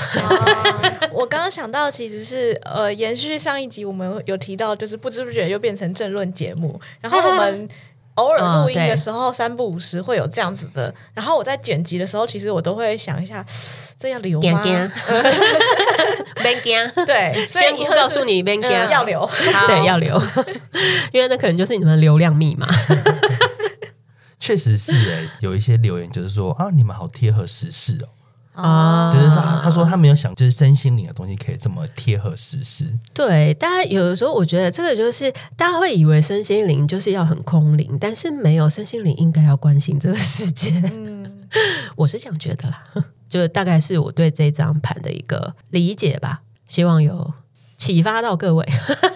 [1.13, 7.69] 我刚刚想到其实是呃，延续上一集我们有提到，就是不知不觉又变成政论节目，然后我们。
[8.15, 10.95] 偶尔录音的时候，三不五时会有这样子的。
[11.15, 13.45] 然后我在剪辑的时候，其实我都会想一下，
[13.99, 14.63] 这要留吗？
[16.43, 19.29] 别惊，对，先告诉你别惊，要留，
[19.67, 20.21] 对，要留，
[21.13, 22.69] 因为那可能就是你们流量密码。
[24.39, 28.09] 确实是诶，有一些留言就是说啊，你们好贴合时事哦。
[28.55, 32.87] 啊，就是说，他说他没有想，就是身心灵的东西可以这么贴合实施。
[33.13, 40.71] 对，大家有的时候，我觉得这个就是大家会以为身心灵就是要很空灵，但是没有身心灵应该要关心这个世界。
[40.93, 41.45] 嗯，
[41.99, 42.85] 我是这样觉得啦，
[43.29, 47.35] 就大概是我对这张盘的一个理解吧，希望有
[47.77, 48.65] 启发到各位。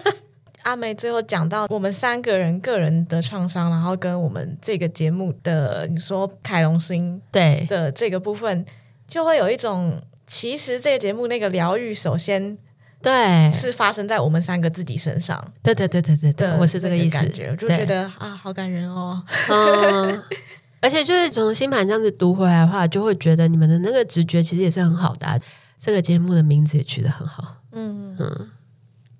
[0.65, 8.67] 阿梅最后讲到我们三个人个人的创伤，然后跟我们这个节目的你说凯龙星对的这个部分。
[9.09, 12.57] 就会有一种，其实这个节目那个疗愈，首先
[13.03, 15.53] 对是发生在我们三个自己身上。
[15.63, 17.17] 对对对对对对，我是这个意思。
[17.17, 19.21] 感觉我就觉得啊，好感人哦。
[19.49, 20.23] 嗯，
[20.83, 25.41] 而且就是从星盘这样子读回来的话，就会觉得你们的那个直觉其实也是很好的啊。
[25.79, 27.57] 这个节目的名字也取得很好。
[27.73, 28.51] 嗯嗯。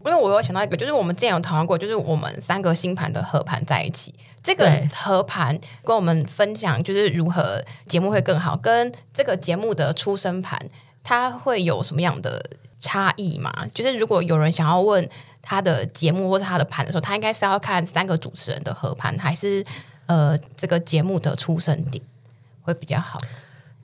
[0.09, 10.59] 因为我有想到一个，就是我们之前有讨论过，就是我们三个星盘的合盘在一起，这个合盘跟我们分享，就是如何节目会更好，跟这个节目的出生盘，
[11.03, 12.43] 它会有什么样的
[12.79, 13.67] 差异嘛？
[13.75, 15.07] 就是如果有人想要问
[15.43, 19.65] 他的节目或者他的盘的时候，他应该是要看三个主持人的合盘，还是
[20.07, 22.03] 呃这个节目的出生点
[22.63, 23.19] 会比较好？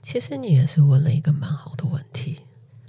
[0.00, 2.40] 其实你也是问了一个蛮好的问题。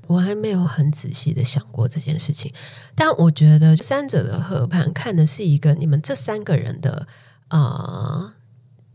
[0.08, 2.52] 我还没有很仔细的想过这件事情，
[2.96, 7.08] 但我觉得三者的合盘看的是一个你们这三个人的
[7.50, 8.34] 呃，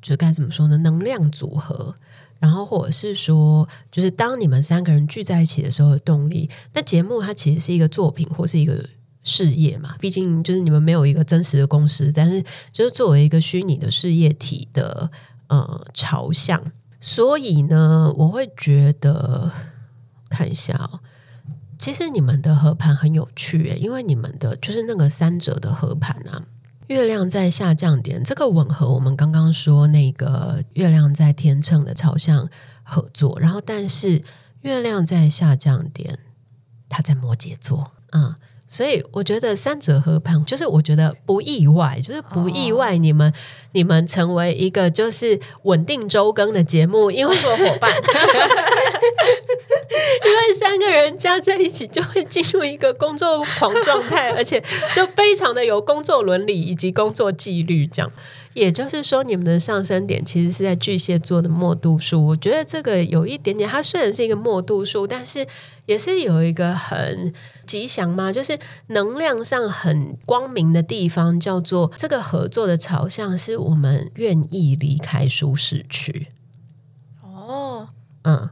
[0.01, 0.77] 就该怎么说呢？
[0.79, 1.95] 能量组合，
[2.39, 6.49] 然后或者是说，就是当你们三个人聚在一起的时候的动力。
[6.73, 8.89] 那节目它其实是一个作品或是一个
[9.23, 12.43] 事业嘛，毕竟就是你们没有一个真实的公司，但是
[12.73, 15.11] 就是作为一个虚拟的事业体的
[15.49, 19.51] 呃朝向，所以呢，我会觉得。
[20.33, 21.00] 看一下哦，
[21.81, 26.45] 其实你们的合盘很有趣诶，因为你们的就是那个三者的合盘啊，
[26.89, 32.49] 月亮在下降点，这个吻合我们刚刚说那个月亮在天秤的朝向
[32.83, 34.23] 合作，然后但是
[34.61, 36.19] 月亮在下降点，
[36.89, 38.35] 它在摩羯座，嗯。
[38.73, 42.97] 所以我觉得三者合盘，就是我觉得不意外，就是不意外。
[42.97, 43.35] 你们、哦、
[43.73, 47.91] 你们成为一个就是稳定周更的节目，因为做伙伴，
[50.25, 54.63] 因为三个人加在一起就会进入一个工作狂状态，而且
[54.95, 58.13] 就非常的有工作伦理以及工作纪律这样。
[58.55, 62.27] 也就是说，你们的上升点其实是在巨蟹座的末度数。
[62.27, 65.47] 我觉得这个有一点点，它虽然是一个末度数，但是
[65.87, 67.33] 也是有一个很
[67.71, 68.59] 吉祥吗，就是
[68.89, 76.27] 能量上很光明的地方，叫做这个合作的朝向是我们愿意离开舒适区。
[77.23, 77.91] 哦，
[78.23, 78.51] 嗯。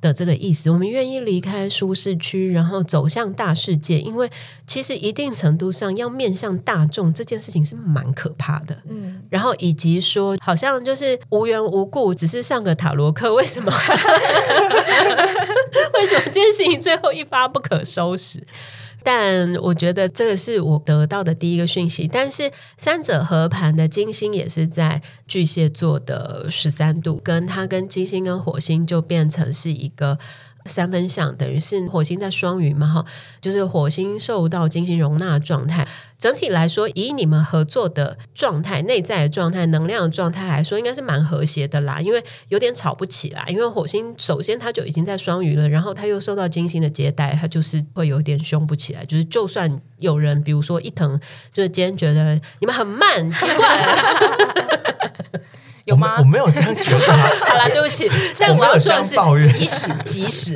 [0.00, 3.98] 的这个意思，我们愿意离开舒适区，然后走向大世界。
[3.98, 4.30] 因为
[4.66, 8.82] 其实一定程度上要面向大众这件事情是蛮可怕的。
[8.88, 13.72] 嗯，然后以及说，好像就是无缘无故只是上个塔罗课，为什么？
[15.94, 18.46] 为什么这件事情最后一发不可收拾？
[19.02, 22.06] 但我觉得这个是我得到的第一个讯息。
[22.06, 30.18] 但是三者合盘的金星也是在巨蟹座的十三度，跟它跟金星跟火星就变成是一个。
[30.68, 33.04] 三分相等于是火星在双鱼嘛，哈，
[33.40, 35.88] 就是火星受到金星容纳的状态。
[36.18, 42.00] 整体来说，以你们合作的状态、内在的状态、能量的状态来说，应该是蛮和谐的啦。
[42.00, 49.04] 因为有点吵不起来，因为火星首先它就已经在双鱼了，然后它又受到金星的接待，它就是会有点凶不起来。
[49.04, 51.18] 就是就算有人，比如说一藤，
[51.52, 53.66] 就是今天觉得你们很慢，奇怪。
[55.88, 56.16] 有吗？
[56.18, 56.22] 我？
[56.22, 57.12] 我没有这样觉得。
[57.46, 58.08] 好了，对不起，
[58.38, 60.54] 但我要说的是，即使 即使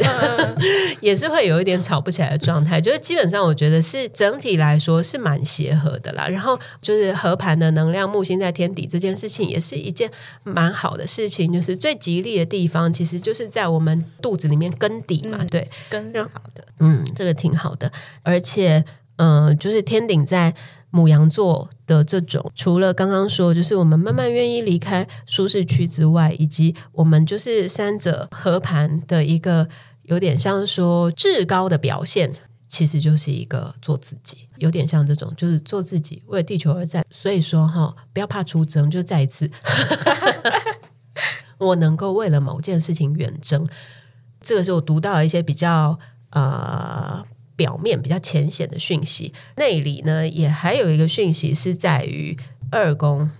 [1.00, 2.80] 也是会有一点吵不起来的状态。
[2.80, 6.28] 就是基本上，我觉得是整体来说是蛮协和的啦。
[6.28, 10.10] 然后就是和盘的能量，木星在天底这件事情，也是一件
[10.44, 11.52] 蛮好的事情。
[11.52, 15.38] 就是最吉利的地方，其实就是在我们肚子里面根底嘛。
[15.40, 17.90] 嗯、对，根好的，嗯，这个挺好的。
[18.22, 18.84] 而且，
[19.16, 20.54] 嗯、呃，就是天顶在。
[20.94, 29.66] 母羊座的这种，除了刚刚说，就是我们慢慢愿意离开舒适区之外，以及我们就是三者合盘的一个
[30.02, 32.30] 有点像说至高的表现，
[32.68, 37.02] 其实就是一个做自己，有点像这种，就是做自己，为地球而战。
[37.10, 39.50] 所以说哈，不要怕出征，就再一次，
[41.56, 43.66] 我能够为了某件事情远征，
[44.42, 45.98] 这个是我读到一些比较
[46.32, 47.24] 呃。
[47.62, 52.36] 表面比较浅显的讯息，内里呢也还有一个讯息是在于
[52.72, 53.30] 二宫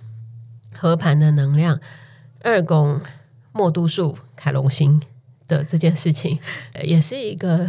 [0.73, 1.81] 和盘的能量，
[2.43, 3.01] 二宫
[3.51, 5.03] 末度数凯龙星
[5.49, 6.39] 的这件事情，
[6.85, 7.69] 也是一个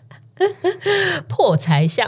[1.26, 2.06] 破财相。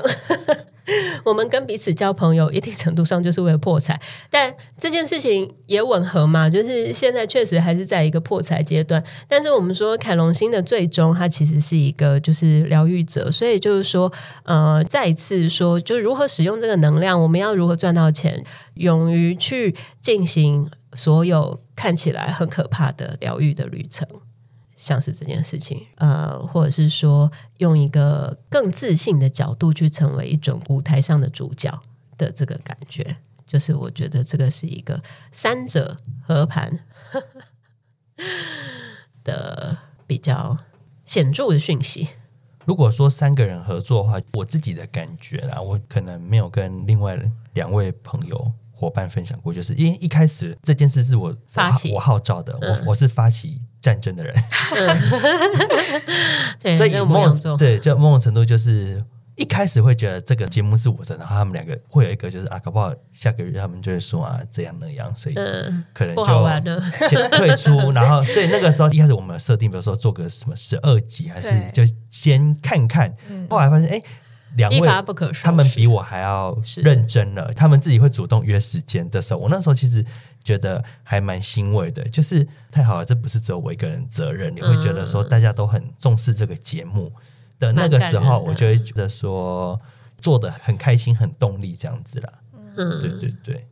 [1.25, 3.99] 我们跟彼此交朋友，一定程度上就是为了破财，
[4.31, 9.03] 但这件事情也吻合嘛，就是现在确实还是在一个破财阶段。
[9.27, 14.13] 但是我们说凯龙星的最终，它其实是一个就是疗愈者，所以就是说，
[14.45, 24.07] 呃，再一次说，就如何使用这个能量，我们要如何赚到钱，勇于去进行所有看起来很可怕的疗愈的旅程。
[24.85, 31.83] 像是这件事情，呃，或者是说用一个更自信的角度去成为一种舞台上的主角
[32.19, 33.17] 的这个感觉，
[33.47, 36.81] 就是我觉得这个是一个三者合盘
[39.25, 40.59] 的比较
[41.07, 42.09] 显著的讯息。
[42.67, 47.19] 如果说三个人合作的话，我自己的感觉啦，我可能没有跟另外
[47.55, 53.63] 两位朋友伙伴分享过，就是因为一开始这件事是我发起，我号召的，嗯、我我是发起。
[53.85, 54.35] 战争的人，
[56.59, 59.05] 对，所以某种对，就某种程度就是
[59.37, 65.35] 一开始会觉得这个节目是我的，然后他们两个会有一个就是啊，搞不好下个月他们就会说啊这样那样，所以
[65.93, 66.25] 可能就
[67.09, 67.93] 先退出。
[67.93, 73.13] 然后所以那个时候一开始我们设定，比如说做个什么十二集，还是就先看看。
[73.51, 74.03] 后来发现哎。
[74.57, 74.81] 两位
[75.43, 80.05] 他们比我还要认真了，他们自己会主动约时间的时候，我那时候其实
[80.45, 87.13] 觉得还蛮欣慰的，就是太好了，这不是只有我一个人责任，你会觉得说大家都很重视这个节目
[87.59, 89.81] 的那个时候，我就会觉得说
[90.21, 92.33] 做的很开心、很动力这样子啦。
[92.77, 93.67] 嗯，对对对，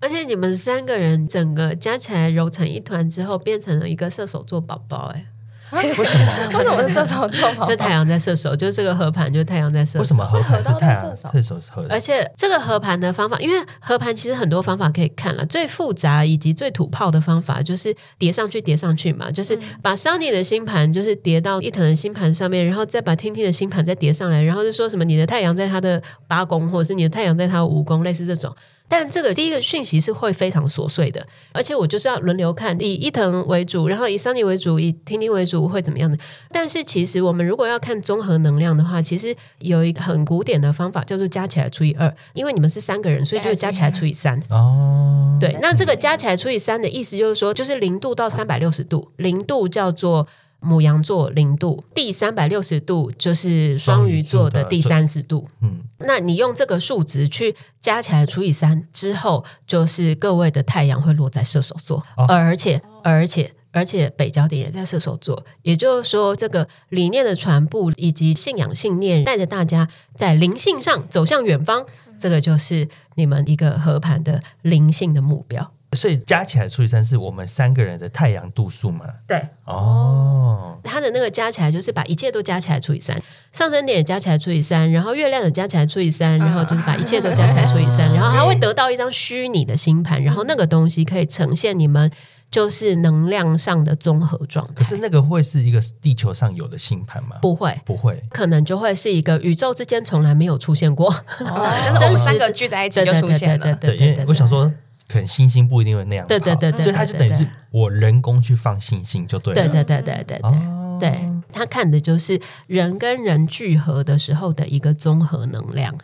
[0.00, 5.26] 而且你们三个人整个加起来揉成一团之后，变成了一个射手座宝宝，哎。
[5.70, 6.58] 为什么？
[6.58, 7.64] 为什么是射手座？
[7.64, 10.00] 就太阳在射手，就这个合盘，就太阳在射手。
[10.00, 11.86] 为什么合盘是太阳射手合？
[11.90, 28.54] 而且这个合盘的方法，因为合盘其实很多方法可以看了，最复杂以及最土炮的方法就是叠上去，叠上去嘛，就是把 Sunny 的星盘就是叠到一藤的星盘上面，然后再把听听的星盘再叠上来，然后就说什么你的太阳在他的八宫，或者是你的太阳在他的五宫，类似这种。
[28.88, 36.16] 但这个第一个讯息是会非常琐碎的，而且我就是要轮流看，以伊藤为主，然后以 Sunny 为主，以听听为主，会怎么样的？
[36.50, 44.40] 但是其实我们如果要看综合能量的话，其实有一个很古典的方法叫做加起来除以二，因为你们是三个人，所以就加起来除以三。
[44.48, 50.26] 哦，对，那这个加起来除以三的意思就是说，就是零度到三百六十度，零度叫做。
[50.60, 55.48] 牡羊座零度，第三百六十度就是双鱼座的第三十度。
[55.60, 65.44] 嗯，那你用这个数值去加起来除以三之后，就是各位的太阳会落在射手座，哦、而且而且而且北焦点也在射手座。
[65.62, 71.86] 也就是说，这个理念的传播以及信仰信念，带着大家在灵性上走向远方，
[72.18, 75.72] 这个就是你们一个合盘的灵性的目标。
[75.92, 79.06] 所以加起来除以三是我们三个人的太阳度数嘛？
[79.26, 83.20] 对，哦，它的那个加起来就是把一切都加起来除以三，
[83.52, 92.10] 上升点也加起来除以三，然后月亮也加起来除以三，然后就是把一切都加起来除以三， 然后它会得到一张虚拟的星盘，然后那个东西可以呈现你们
[92.50, 94.74] 就是能量上的综合状态。
[94.74, 97.36] 可是那个会是一个地球上有的星盘吗？
[97.40, 101.10] 不会，不会，可能就会是一个宇宙之间从来没有出现过，
[101.40, 103.74] 但是我们三个聚在一起就出现了。
[103.76, 104.70] 对，因为我想说。
[105.08, 115.96] 可能星星不一定会那样，对对对对，所以它就等于是我人工去放星星就对了，对对对对对对，对，他看的就是人跟人聚合的时候的一个综合能量，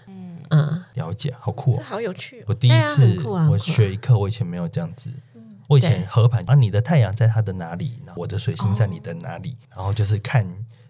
[0.49, 2.43] 嗯，了解，好酷，好有趣。
[2.47, 5.11] 我第一次我学一课，我以前没有这样子，
[5.69, 10.47] 我以前合盘啊，你的太阳在它的哪里，我的水星在你的哪里，然后就是看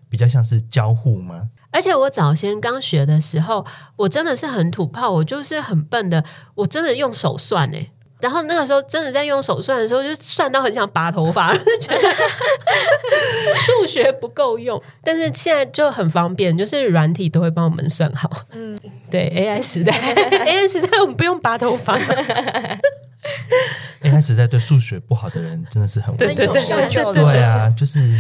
[0.08, 1.50] 比较像是交互吗？
[1.72, 7.90] 而且我早先刚学的时候，我真的是很土炮，我就是很笨的，我真的用手算诶。
[8.24, 12.14] 然后那个时候真的在用手算的时候，就算到很想拔头发，就觉得
[13.58, 14.82] 数学不够用。
[15.02, 18.30] 但是现在就很方便，就是软体都会帮我们算好。
[18.52, 21.98] 嗯，对，AI 时代，AI 时代我们不用拔头发。
[24.04, 28.16] AI 时代对数学不好的人真的是很对，有效就对啊，就是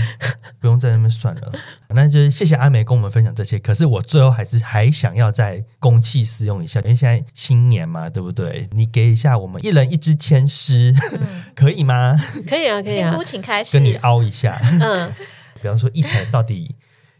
[0.58, 1.52] 不用在那边算了。
[1.88, 3.58] 那就是谢谢阿梅跟我们分享这些。
[3.58, 8.68] 可是我最后还是还想要再公器私用一下，因为现在新年嘛，对不对？
[8.72, 12.18] 你给一下我们一人一支签诗，嗯、可以吗？
[12.48, 13.16] 可以啊，可以啊。
[13.24, 14.58] 请开始跟你凹一下。
[14.80, 15.12] 嗯，
[15.62, 16.74] 比方说一台到底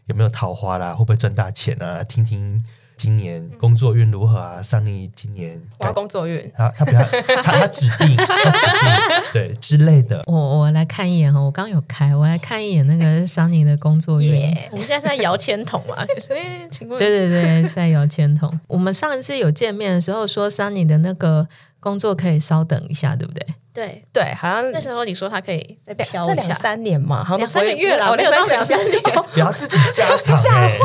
[0.07, 0.93] 有没有桃花啦？
[0.93, 2.03] 会不会赚大钱啊？
[2.03, 2.63] 听听。
[2.97, 4.61] 今年工作运如何啊？
[4.61, 7.01] 桑尼今年我要工作运，他他不要
[7.43, 10.23] 他他指定 他指定对之类的。
[10.27, 14.33] 我我来看一眼哈，我刚有开，我来看一眼那个桑尼的工作运。
[14.33, 15.95] Yeah 我们现在是在摇签筒嘛？
[16.29, 18.59] 哎，请问，对对对，是在摇签筒。
[18.67, 21.47] 我们上一次有见面的时候说桑尼的那个
[21.79, 23.45] 工作可以稍等一下，对不对？
[23.73, 29.01] 对，对，好像那时候你说他可以再这飘一下两，三年嘛，好像两三个月了，我没有到两三年。
[29.33, 30.79] 不要自己加长哎、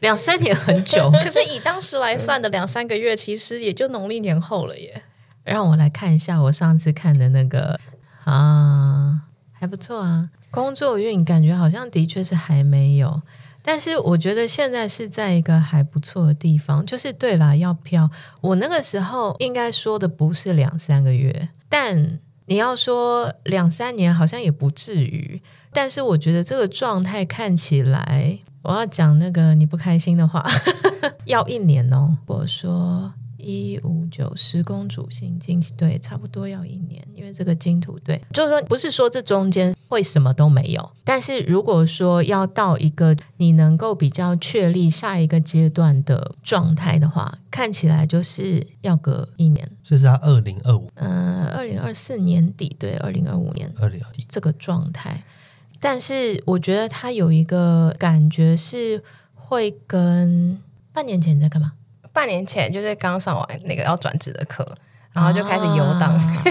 [0.00, 5.02] 两三年很久， 可是以当时来算的两三个月，其实也就农历年后了耶。
[5.44, 7.78] 让我来看一下我上次看的那个
[8.24, 9.22] 啊，
[9.52, 10.30] 还不错啊。
[10.50, 13.22] 工作运感觉好像的确是还没有，
[13.62, 16.84] 但是我觉得现在是在一个还不错的地方。
[16.84, 18.10] 就是对啦，要飘。
[18.40, 25.42] 我那个时候应该说的不是两三个月，但你要说两三年好像也不至于。
[25.72, 30.44] 但是我觉得这个状态看起来，我要讲那个你不开心的话，
[31.26, 32.18] 要一年哦。
[32.26, 49.70] 我说一五九十公主星金对，差不多要一年，因为这个金土对，就是说不是说这中间会什么都没有，但是如果说要到一个你能够比较确立下一个阶段的状态的话，看起来就是要隔一年。
[49.84, 55.22] 所以是他二零二五、嗯，二零二四年底对，二零二五年二零二底这个状态。
[55.80, 59.02] 但是我觉得他有一个感觉是
[59.34, 60.60] 会跟
[60.92, 61.72] 半年前你在干嘛？
[62.12, 64.66] 半年前就是刚上完那个要转职的课，
[65.12, 66.44] 然后就开始游荡，啊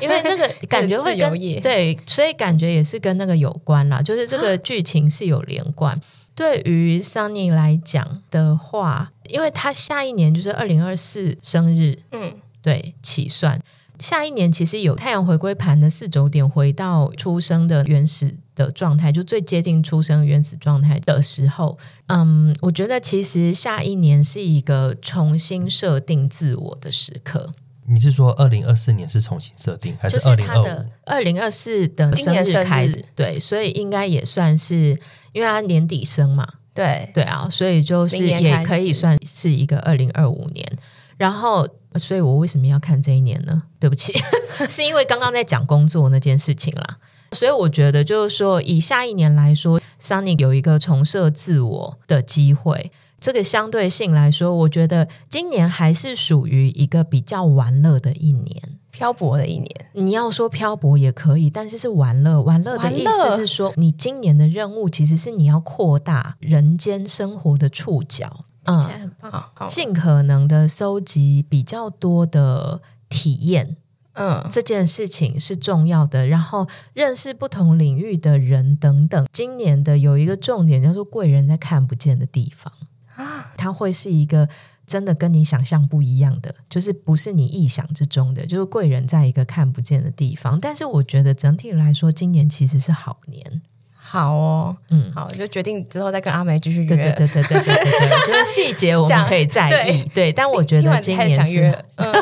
[0.00, 6.00] 因为那个 感觉会跟对，所以感觉也是跟那个有关啦，就是这个剧情是有连贯。
[6.34, 13.60] 对于 Sunny 来讲的话，因为他下一年就是二零二四生日，嗯，对，起算
[13.98, 27.52] 下一年其实有太阳回归盘的四轴点回到出生的原始的状态，就最接近出生原始状态的时候，嗯，我觉得其实下一年是一个重新设定自我的时刻。
[27.86, 30.90] 你是说二零二四年是重新设定，还是二零二他的五？
[31.04, 34.96] 二零二四的生日今年开始，对，所以应该也算是，
[35.32, 40.78] 因为他年底生嘛，对，对啊，所以就是也可以算是一个二零二五年。
[41.16, 43.64] 然后，所以我为什么要看这一年呢？
[43.80, 44.12] 对不起，
[44.68, 46.98] 是因为刚刚在讲工作那件事情啦。
[47.32, 52.92] 所以我觉得，就是说，以下一年来说，Sunny 有一个重设自我的机会。
[53.18, 58.78] 这个相对性来说，我觉得今年还是属于一个比较玩乐的一年。
[58.90, 62.42] 漂泊的一年，你要说漂泊也可以，但是是玩乐。
[62.42, 69.66] 玩乐的意思是说，你今年的任务其实是你要扩大人间生活的触角，嗯，很棒。
[69.66, 73.76] 尽可能的收集比较多的体验。
[74.14, 76.26] 嗯，这件事情是重要的。
[76.26, 79.26] 然后认识不同领域的人等等。
[79.32, 82.72] 今年的有一个重点叫做贵人在看不见的地方
[83.16, 84.48] 啊，它会是一个
[84.86, 90.60] 真的跟你想象不一样的，就是不是你意想之中的，就是贵人在一个看不见的地方。
[90.60, 93.62] 但是我觉得整体来说，今年其实是好年。
[93.94, 96.86] 好哦，嗯，好，就决定之后再跟阿梅继续约。
[96.86, 101.62] 对对对对对对对，就是细节我们可以在意，对,但我觉得今年是，
[101.96, 102.12] 嗯，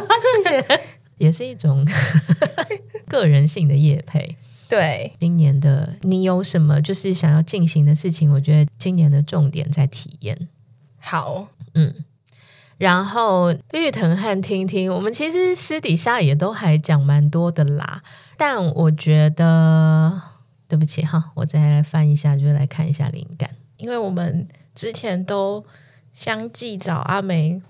[0.44, 0.80] 谢谢。
[1.20, 1.86] 也是一种
[3.06, 4.36] 个人性的业配。
[4.68, 8.32] 对，今年的你有什么就是想要进行的事情？
[8.32, 10.48] 我觉得今年的重点在体验。
[10.98, 11.94] 好，嗯，
[12.78, 18.02] 然后玉藤和听听，我们其实私底下也都还讲蛮多的啦。
[18.38, 20.22] 但我觉得，
[20.66, 25.64] 对不起哈，我再来翻一下，就来看一下灵感，因为我们之前都
[26.12, 27.60] 相继找阿梅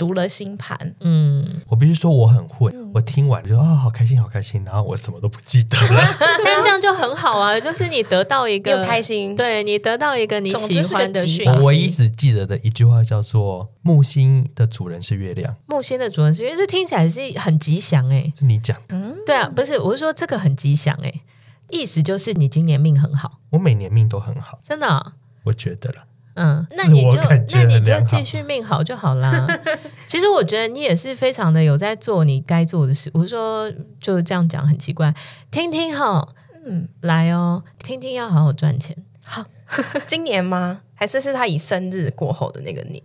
[0.00, 6.16] 读了星盘，嗯，我必须说我很混，我听完就啊、哦，好开心，好开心，然后我什么都不记得了。
[6.42, 11.50] 但这样就很好啊，就是你得到一个又开心，对你得到一个你喜欢的讯息。
[11.50, 18.96] 我唯一只记得的一句话叫做“木星的主人是月亮”，木星的主人是月亮，这听起来是很吉祥哎、欸，是你讲的。
[18.96, 21.20] 嗯，对啊，不是，我是说这个很吉祥哎、欸，
[21.68, 25.12] 意思就是你今年命很好，我每年命都很好，真的、哦，
[25.44, 26.06] 我觉得了。
[26.34, 27.18] 嗯，那你就
[27.52, 29.46] 那你就继续命好就好啦。
[30.06, 33.10] 其实我觉得你也是非常的有在做你该做的事。
[33.12, 33.70] 我说
[34.00, 35.12] 就是这样讲很奇怪，
[35.50, 36.26] 听听哈，
[36.64, 38.96] 嗯，来哦，听听要好好赚钱。
[39.24, 39.44] 好，
[40.06, 40.80] 今年吗？
[40.94, 43.02] 还是是他以生日过后的那个年？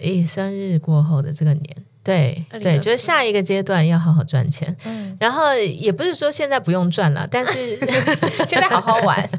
[0.00, 1.76] 以生日过后的这个年。
[2.04, 7.76] 对对，就是下一个阶段要好好赚钱，嗯，然后也不是说现在不用赚了，但是
[8.46, 9.30] 现在好好玩，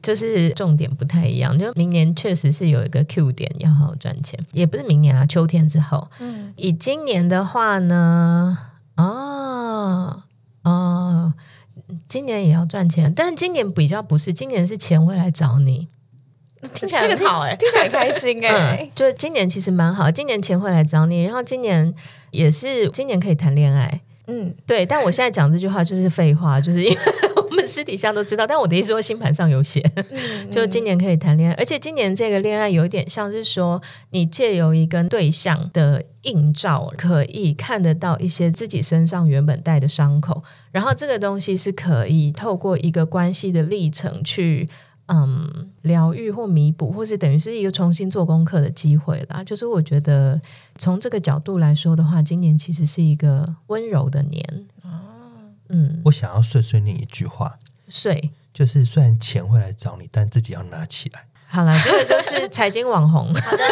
[0.00, 1.58] 就是重点不太一样。
[1.58, 6.08] 就明年确实是有一个 Q 点要好好赚钱，也不是明年啊，秋天之后。
[6.20, 8.56] 嗯，以今年的话呢，
[8.96, 10.22] 哦
[10.62, 11.34] 哦，
[12.06, 15.88] 今年也要赚钱，但是今年比较不是，今年是钱会来找你。
[16.74, 18.90] 听起来很好哎、欸，听起来很开心哎、欸嗯。
[18.94, 21.92] 就是今年其实蛮好，今年钱会来找你，然后今年
[22.30, 24.00] 也是今年可以谈恋爱。
[24.26, 24.84] 嗯，对。
[24.84, 26.98] 但我现在讲这句话就是废话，就是因为
[27.48, 28.46] 我们私底下都知道。
[28.46, 33.80] 但我的意思说，星盘上有写，嗯、 就今年可以谈恋爱，而且今年这个恋爱有一点像是说，
[34.10, 40.42] 你借由一个对象的映照，可以看得到一些自己身上原本带的伤口，
[40.72, 44.68] 然后这个东西是可以透过一个关系的历程去。
[45.10, 49.42] 嗯，疗愈或弥补，或是等于是一个重新做功课的机会啦。
[49.42, 50.38] 就是我觉得
[50.76, 54.66] 从这个角度来说的话，今年其实是一个温柔的年。
[54.84, 54.88] 哦，
[55.70, 61.24] 嗯，我想要碎碎念一句话，碎就是虽然钱会来找你，但自己要拿起来。
[61.46, 63.34] 好了，这个就是财经网红。
[63.34, 63.64] 好的，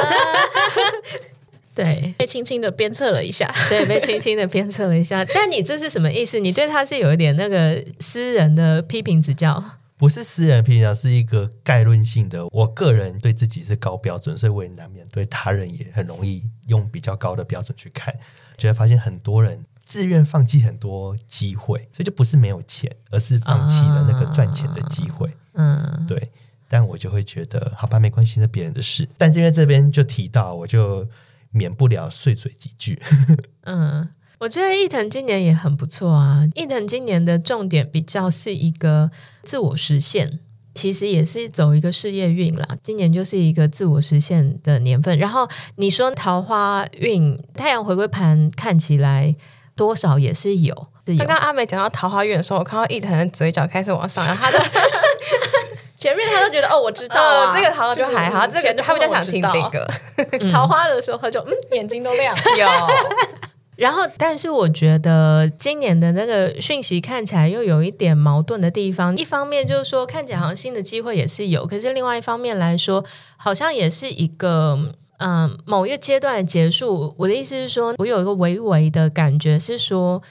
[1.76, 5.22] 对，被轻轻的鞭策了一下，对，被轻轻的鞭策了一下。
[5.22, 6.40] 但你这是什么意思？
[6.40, 9.62] 你对他是有一点那个私人的批评指教？
[9.98, 12.46] 不是私人评价，是一个概论性的。
[12.52, 18.14] 我个人对自己是高标准，所以我也难免对他人也很容易用比较高的标准去看。
[18.56, 25.30] 就会发现很多人自愿放弃很多机会，所以就不是没有钱，而是放弃了那个赚钱的机会。
[25.54, 26.30] 嗯，对。
[26.68, 29.08] 但我就会觉得，好吧，没关系，那别人的事。
[29.16, 31.08] 但因为这边就提到，我就
[31.52, 33.00] 免不了碎嘴几句。
[33.62, 34.08] 嗯。
[34.38, 36.46] 我觉得伊藤今年也很不错啊。
[36.54, 39.10] 伊藤今年的重点比较是一个
[39.42, 40.40] 自我实现，
[40.74, 42.68] 其实也是走一个事业运啦。
[42.82, 45.18] 今年就是一个自我实现的年份。
[45.18, 49.34] 然后你说桃花运，太阳回归盘看起来
[49.74, 50.88] 多少也是有。
[51.18, 54.58] 刚刚阿美讲到桃花运的时候，我看到伊藤的嘴角开始往上，然后他的
[55.96, 59.88] 前面他都觉得哦，我知道、啊 呃、这个桃花就还好，这个他比较想听这个、
[60.40, 62.68] 嗯、桃花的时候，他就嗯，眼睛都亮 有。
[63.76, 69.14] 然后，但是我觉得今年的那个讯息看起来又有一点矛盾的地方。
[69.16, 73.04] 一方面就是说，看起来好像新的机会也是有，可是另外一方面来说，
[73.36, 77.14] 好像也是一个嗯某一个阶段的结束。
[77.18, 80.22] 我的意思是说，我有一个微微的感觉是说，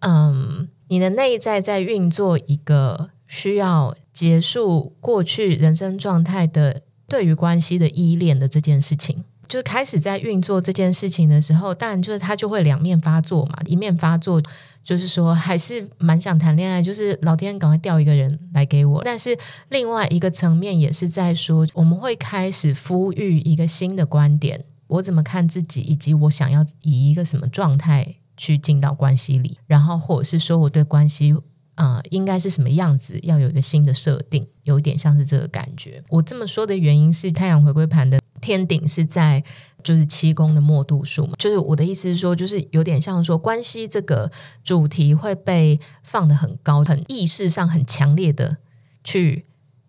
[0.00, 9.24] 嗯，你的内在在运作一个需要结束过去人生状态的对于关系的依恋的这件事情。
[9.50, 13.58] 就是开始在运作这件事情的时候，当然就是他就会两面发作嘛。
[13.66, 14.40] 一面发作
[14.84, 19.02] 就是说还是蛮想谈恋爱，就是老天赶快调一个人来给我。
[19.04, 19.36] 但是
[19.68, 31.34] 另外一个层面也是在说，我们会开始呼吁一个新的观点，我怎么看自己，以及我想要以一个什么状态去进到关系里，然后或者是说我对关系
[31.74, 36.04] 啊、应该是什么样子，要有一个新的设定，有一点像是这个感觉。
[36.10, 38.19] 我这么说的原因是太阳回归盘的。
[38.40, 39.42] 天顶是在
[39.82, 44.30] 就是七宫的末度数嘛，就是我的意思是说，就是有点像说关系这个
[44.62, 48.58] 主题会被放得很高，很意识上很强烈的
[49.02, 49.44] 去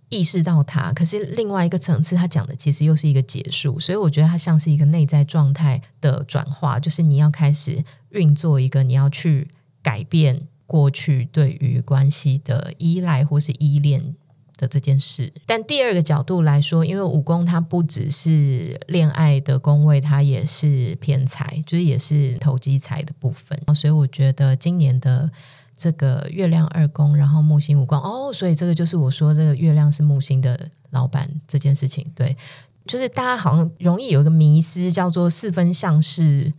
[0.10, 0.94] 意识到它。
[0.94, 9.50] 可是另外一个层次，它讲的其实又是一个结束，所以我觉得它像是一个内在状态的转化，就是你要开始运作一个，你要去
[9.82, 14.16] 改变过去对于关系的依赖或是依恋。
[14.62, 23.60] 的这件事，但第二个角度来说，因为五宫它不只是恋爱的宫位，它也是偏财，就是也是投机财的部分。
[23.74, 25.28] 所以我觉得今年的
[25.76, 32.06] 这个月亮二宫，然后木星五宫，哦，所以这个就是我说这个月亮是木星的老板这件事情。
[32.14, 32.38] 对，
[32.86, 36.54] 就是大家好像容易有一个迷思，叫做四分相是。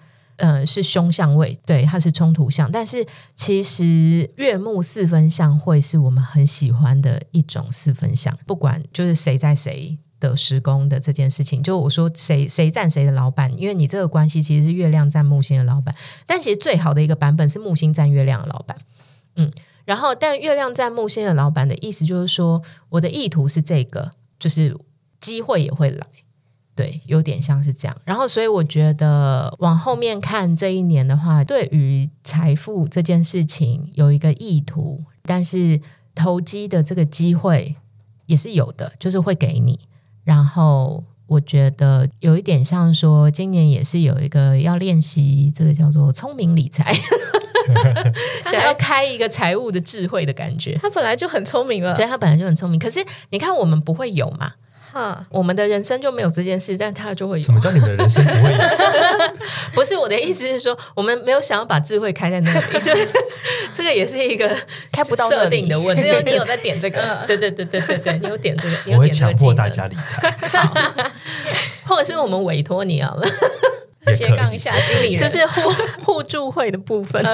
[0.45, 2.69] 嗯，是凶相位，对，它是冲突相。
[2.69, 15.95] 但是其实月木四分相会是我们很喜欢的一种四分相，不管就是谁在谁的时宫的这件事情，就我说谁谁占谁的老板，因为你这个关系其实是月亮占木星的老板，
[16.27, 18.77] 但其实最好的一个版本是木星占月亮的老板。
[19.37, 19.49] 嗯，
[19.85, 24.77] 然后但月亮占木星的老板的意思就是说，我的意图是这个，就是
[25.21, 26.05] 机会也会来。
[26.75, 27.97] 对，有点像是这样。
[28.05, 35.81] 然后，所以我觉得往后面看这一年的话，对于财富这件事情有一个意图，但是
[36.15, 37.75] 投机的这个机会
[38.27, 39.79] 也是有的，就是会给你。
[40.25, 46.93] 然后，我觉得有一点像说，今年也是有一个要练习这个叫做聪明理财，
[48.51, 50.75] 想要开一个财务的智慧的感觉。
[50.81, 52.81] 他本来就很聪明了，对，他本来就很聪明。
[52.81, 54.53] 可是你看，我们不会有嘛？
[54.93, 57.43] 哈， 我们的人生就没有这件事，但他就会有。
[57.45, 58.59] 什么叫你们的人生不会有？
[59.75, 63.09] 不是我的意思是说，我们没有想要把智慧开在那里， 就是
[63.73, 64.55] 这个也是一个
[64.93, 66.03] 开不到设定的问题。
[66.03, 70.31] 只有你有在点这个，对对对对对对，你有点这个，我会强迫大家理财，
[71.85, 73.27] 或者是我们委托你好了，
[74.13, 75.71] 斜杠一下经理人，就是互
[76.05, 77.25] 互助会的部分。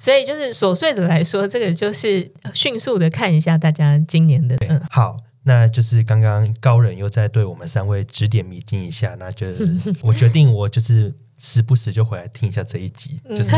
[0.00, 4.56] 所以就是琐碎的来说，这个就是迅速的看一下大家今年的。
[4.68, 5.18] 嗯好。
[5.44, 9.46] 那就是刚刚高人又在对我们三位指点迷津一下，那就
[10.02, 13.56] 我决定我就是时不时就回来听一下这一集，就是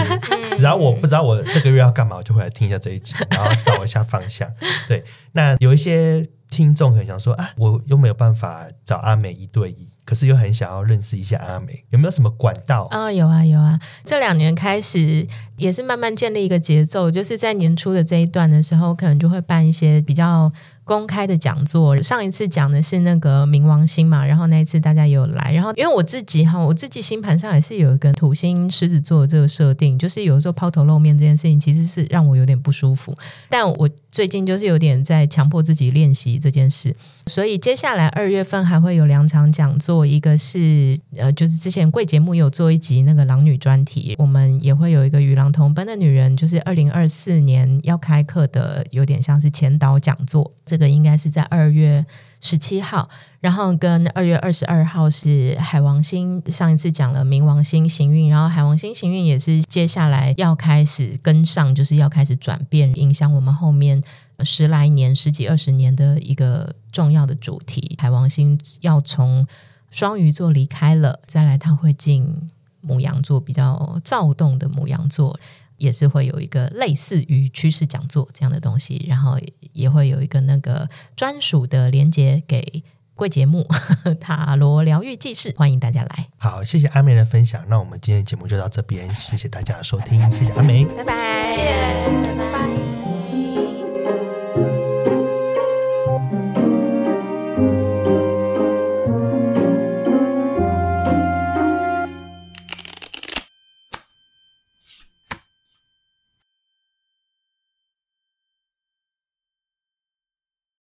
[0.55, 4.51] 只要我不知道我这个月要干嘛，我就回来听一下这一集， 然后找一下方向。
[4.89, 9.89] 对，那有一些听众可能想说啊，我又没有办法找阿美一对一。
[10.07, 12.83] 可是又很想要认识一下阿美，有没有什么管道？
[12.91, 15.27] 啊、哦，有啊有啊，这两年开始
[15.57, 20.53] 也是慢慢建立一个节奏，就是在年初的这一段的时候，可能就会办一些比较
[20.83, 22.01] 公开的讲座。
[22.03, 33.17] 上一次讲的是那个冥王星嘛，然后那一次大家也有来，然后因为我自己哈，我自己星盘上也是有一个土星狮子座这个设定，就是有时候抛头露面这件事情，其实是让我有点不舒服，
[33.49, 36.95] 但我最近就是有点在强迫自己练习这件事，
[37.27, 40.05] 所以接下来二月份还会有两场讲座。
[40.07, 50.53] 一个是呃，就是之前贵节目有做一集那个狼女专题，我们也会有一个与狼同班的女人，就是二零二四年要开课的，有点像是前导讲座。
[50.65, 52.05] 这个应该是在二月
[52.41, 53.09] 十七号，
[53.41, 64.03] 然后跟二月二十二号是海王星，上一次讲了冥王星行运，然后海王星行运也是接下来要开始跟上，就是要开始转变，影响我们后面
[64.41, 67.97] 十来年、十几二十年的一个重要的主题。
[68.01, 69.47] 海王星要从
[69.91, 72.51] 双鱼座离开了，再来他会进
[72.87, 75.39] 牡羊座，比较躁动的母羊座，
[75.77, 79.39] 也是会有一个类似于趋势讲座这样的东西，然后
[79.73, 82.83] 也会有一个那个专属的连接给
[83.15, 83.67] 贵节目
[84.21, 86.29] 塔罗疗愈记事，欢迎大家来。
[86.37, 91.15] 好，谢谢阿美的分享，那我们今天节目就到这边，谢谢大家的收听，谢谢阿美，拜拜，
[91.55, 93.24] 谢谢，拜拜。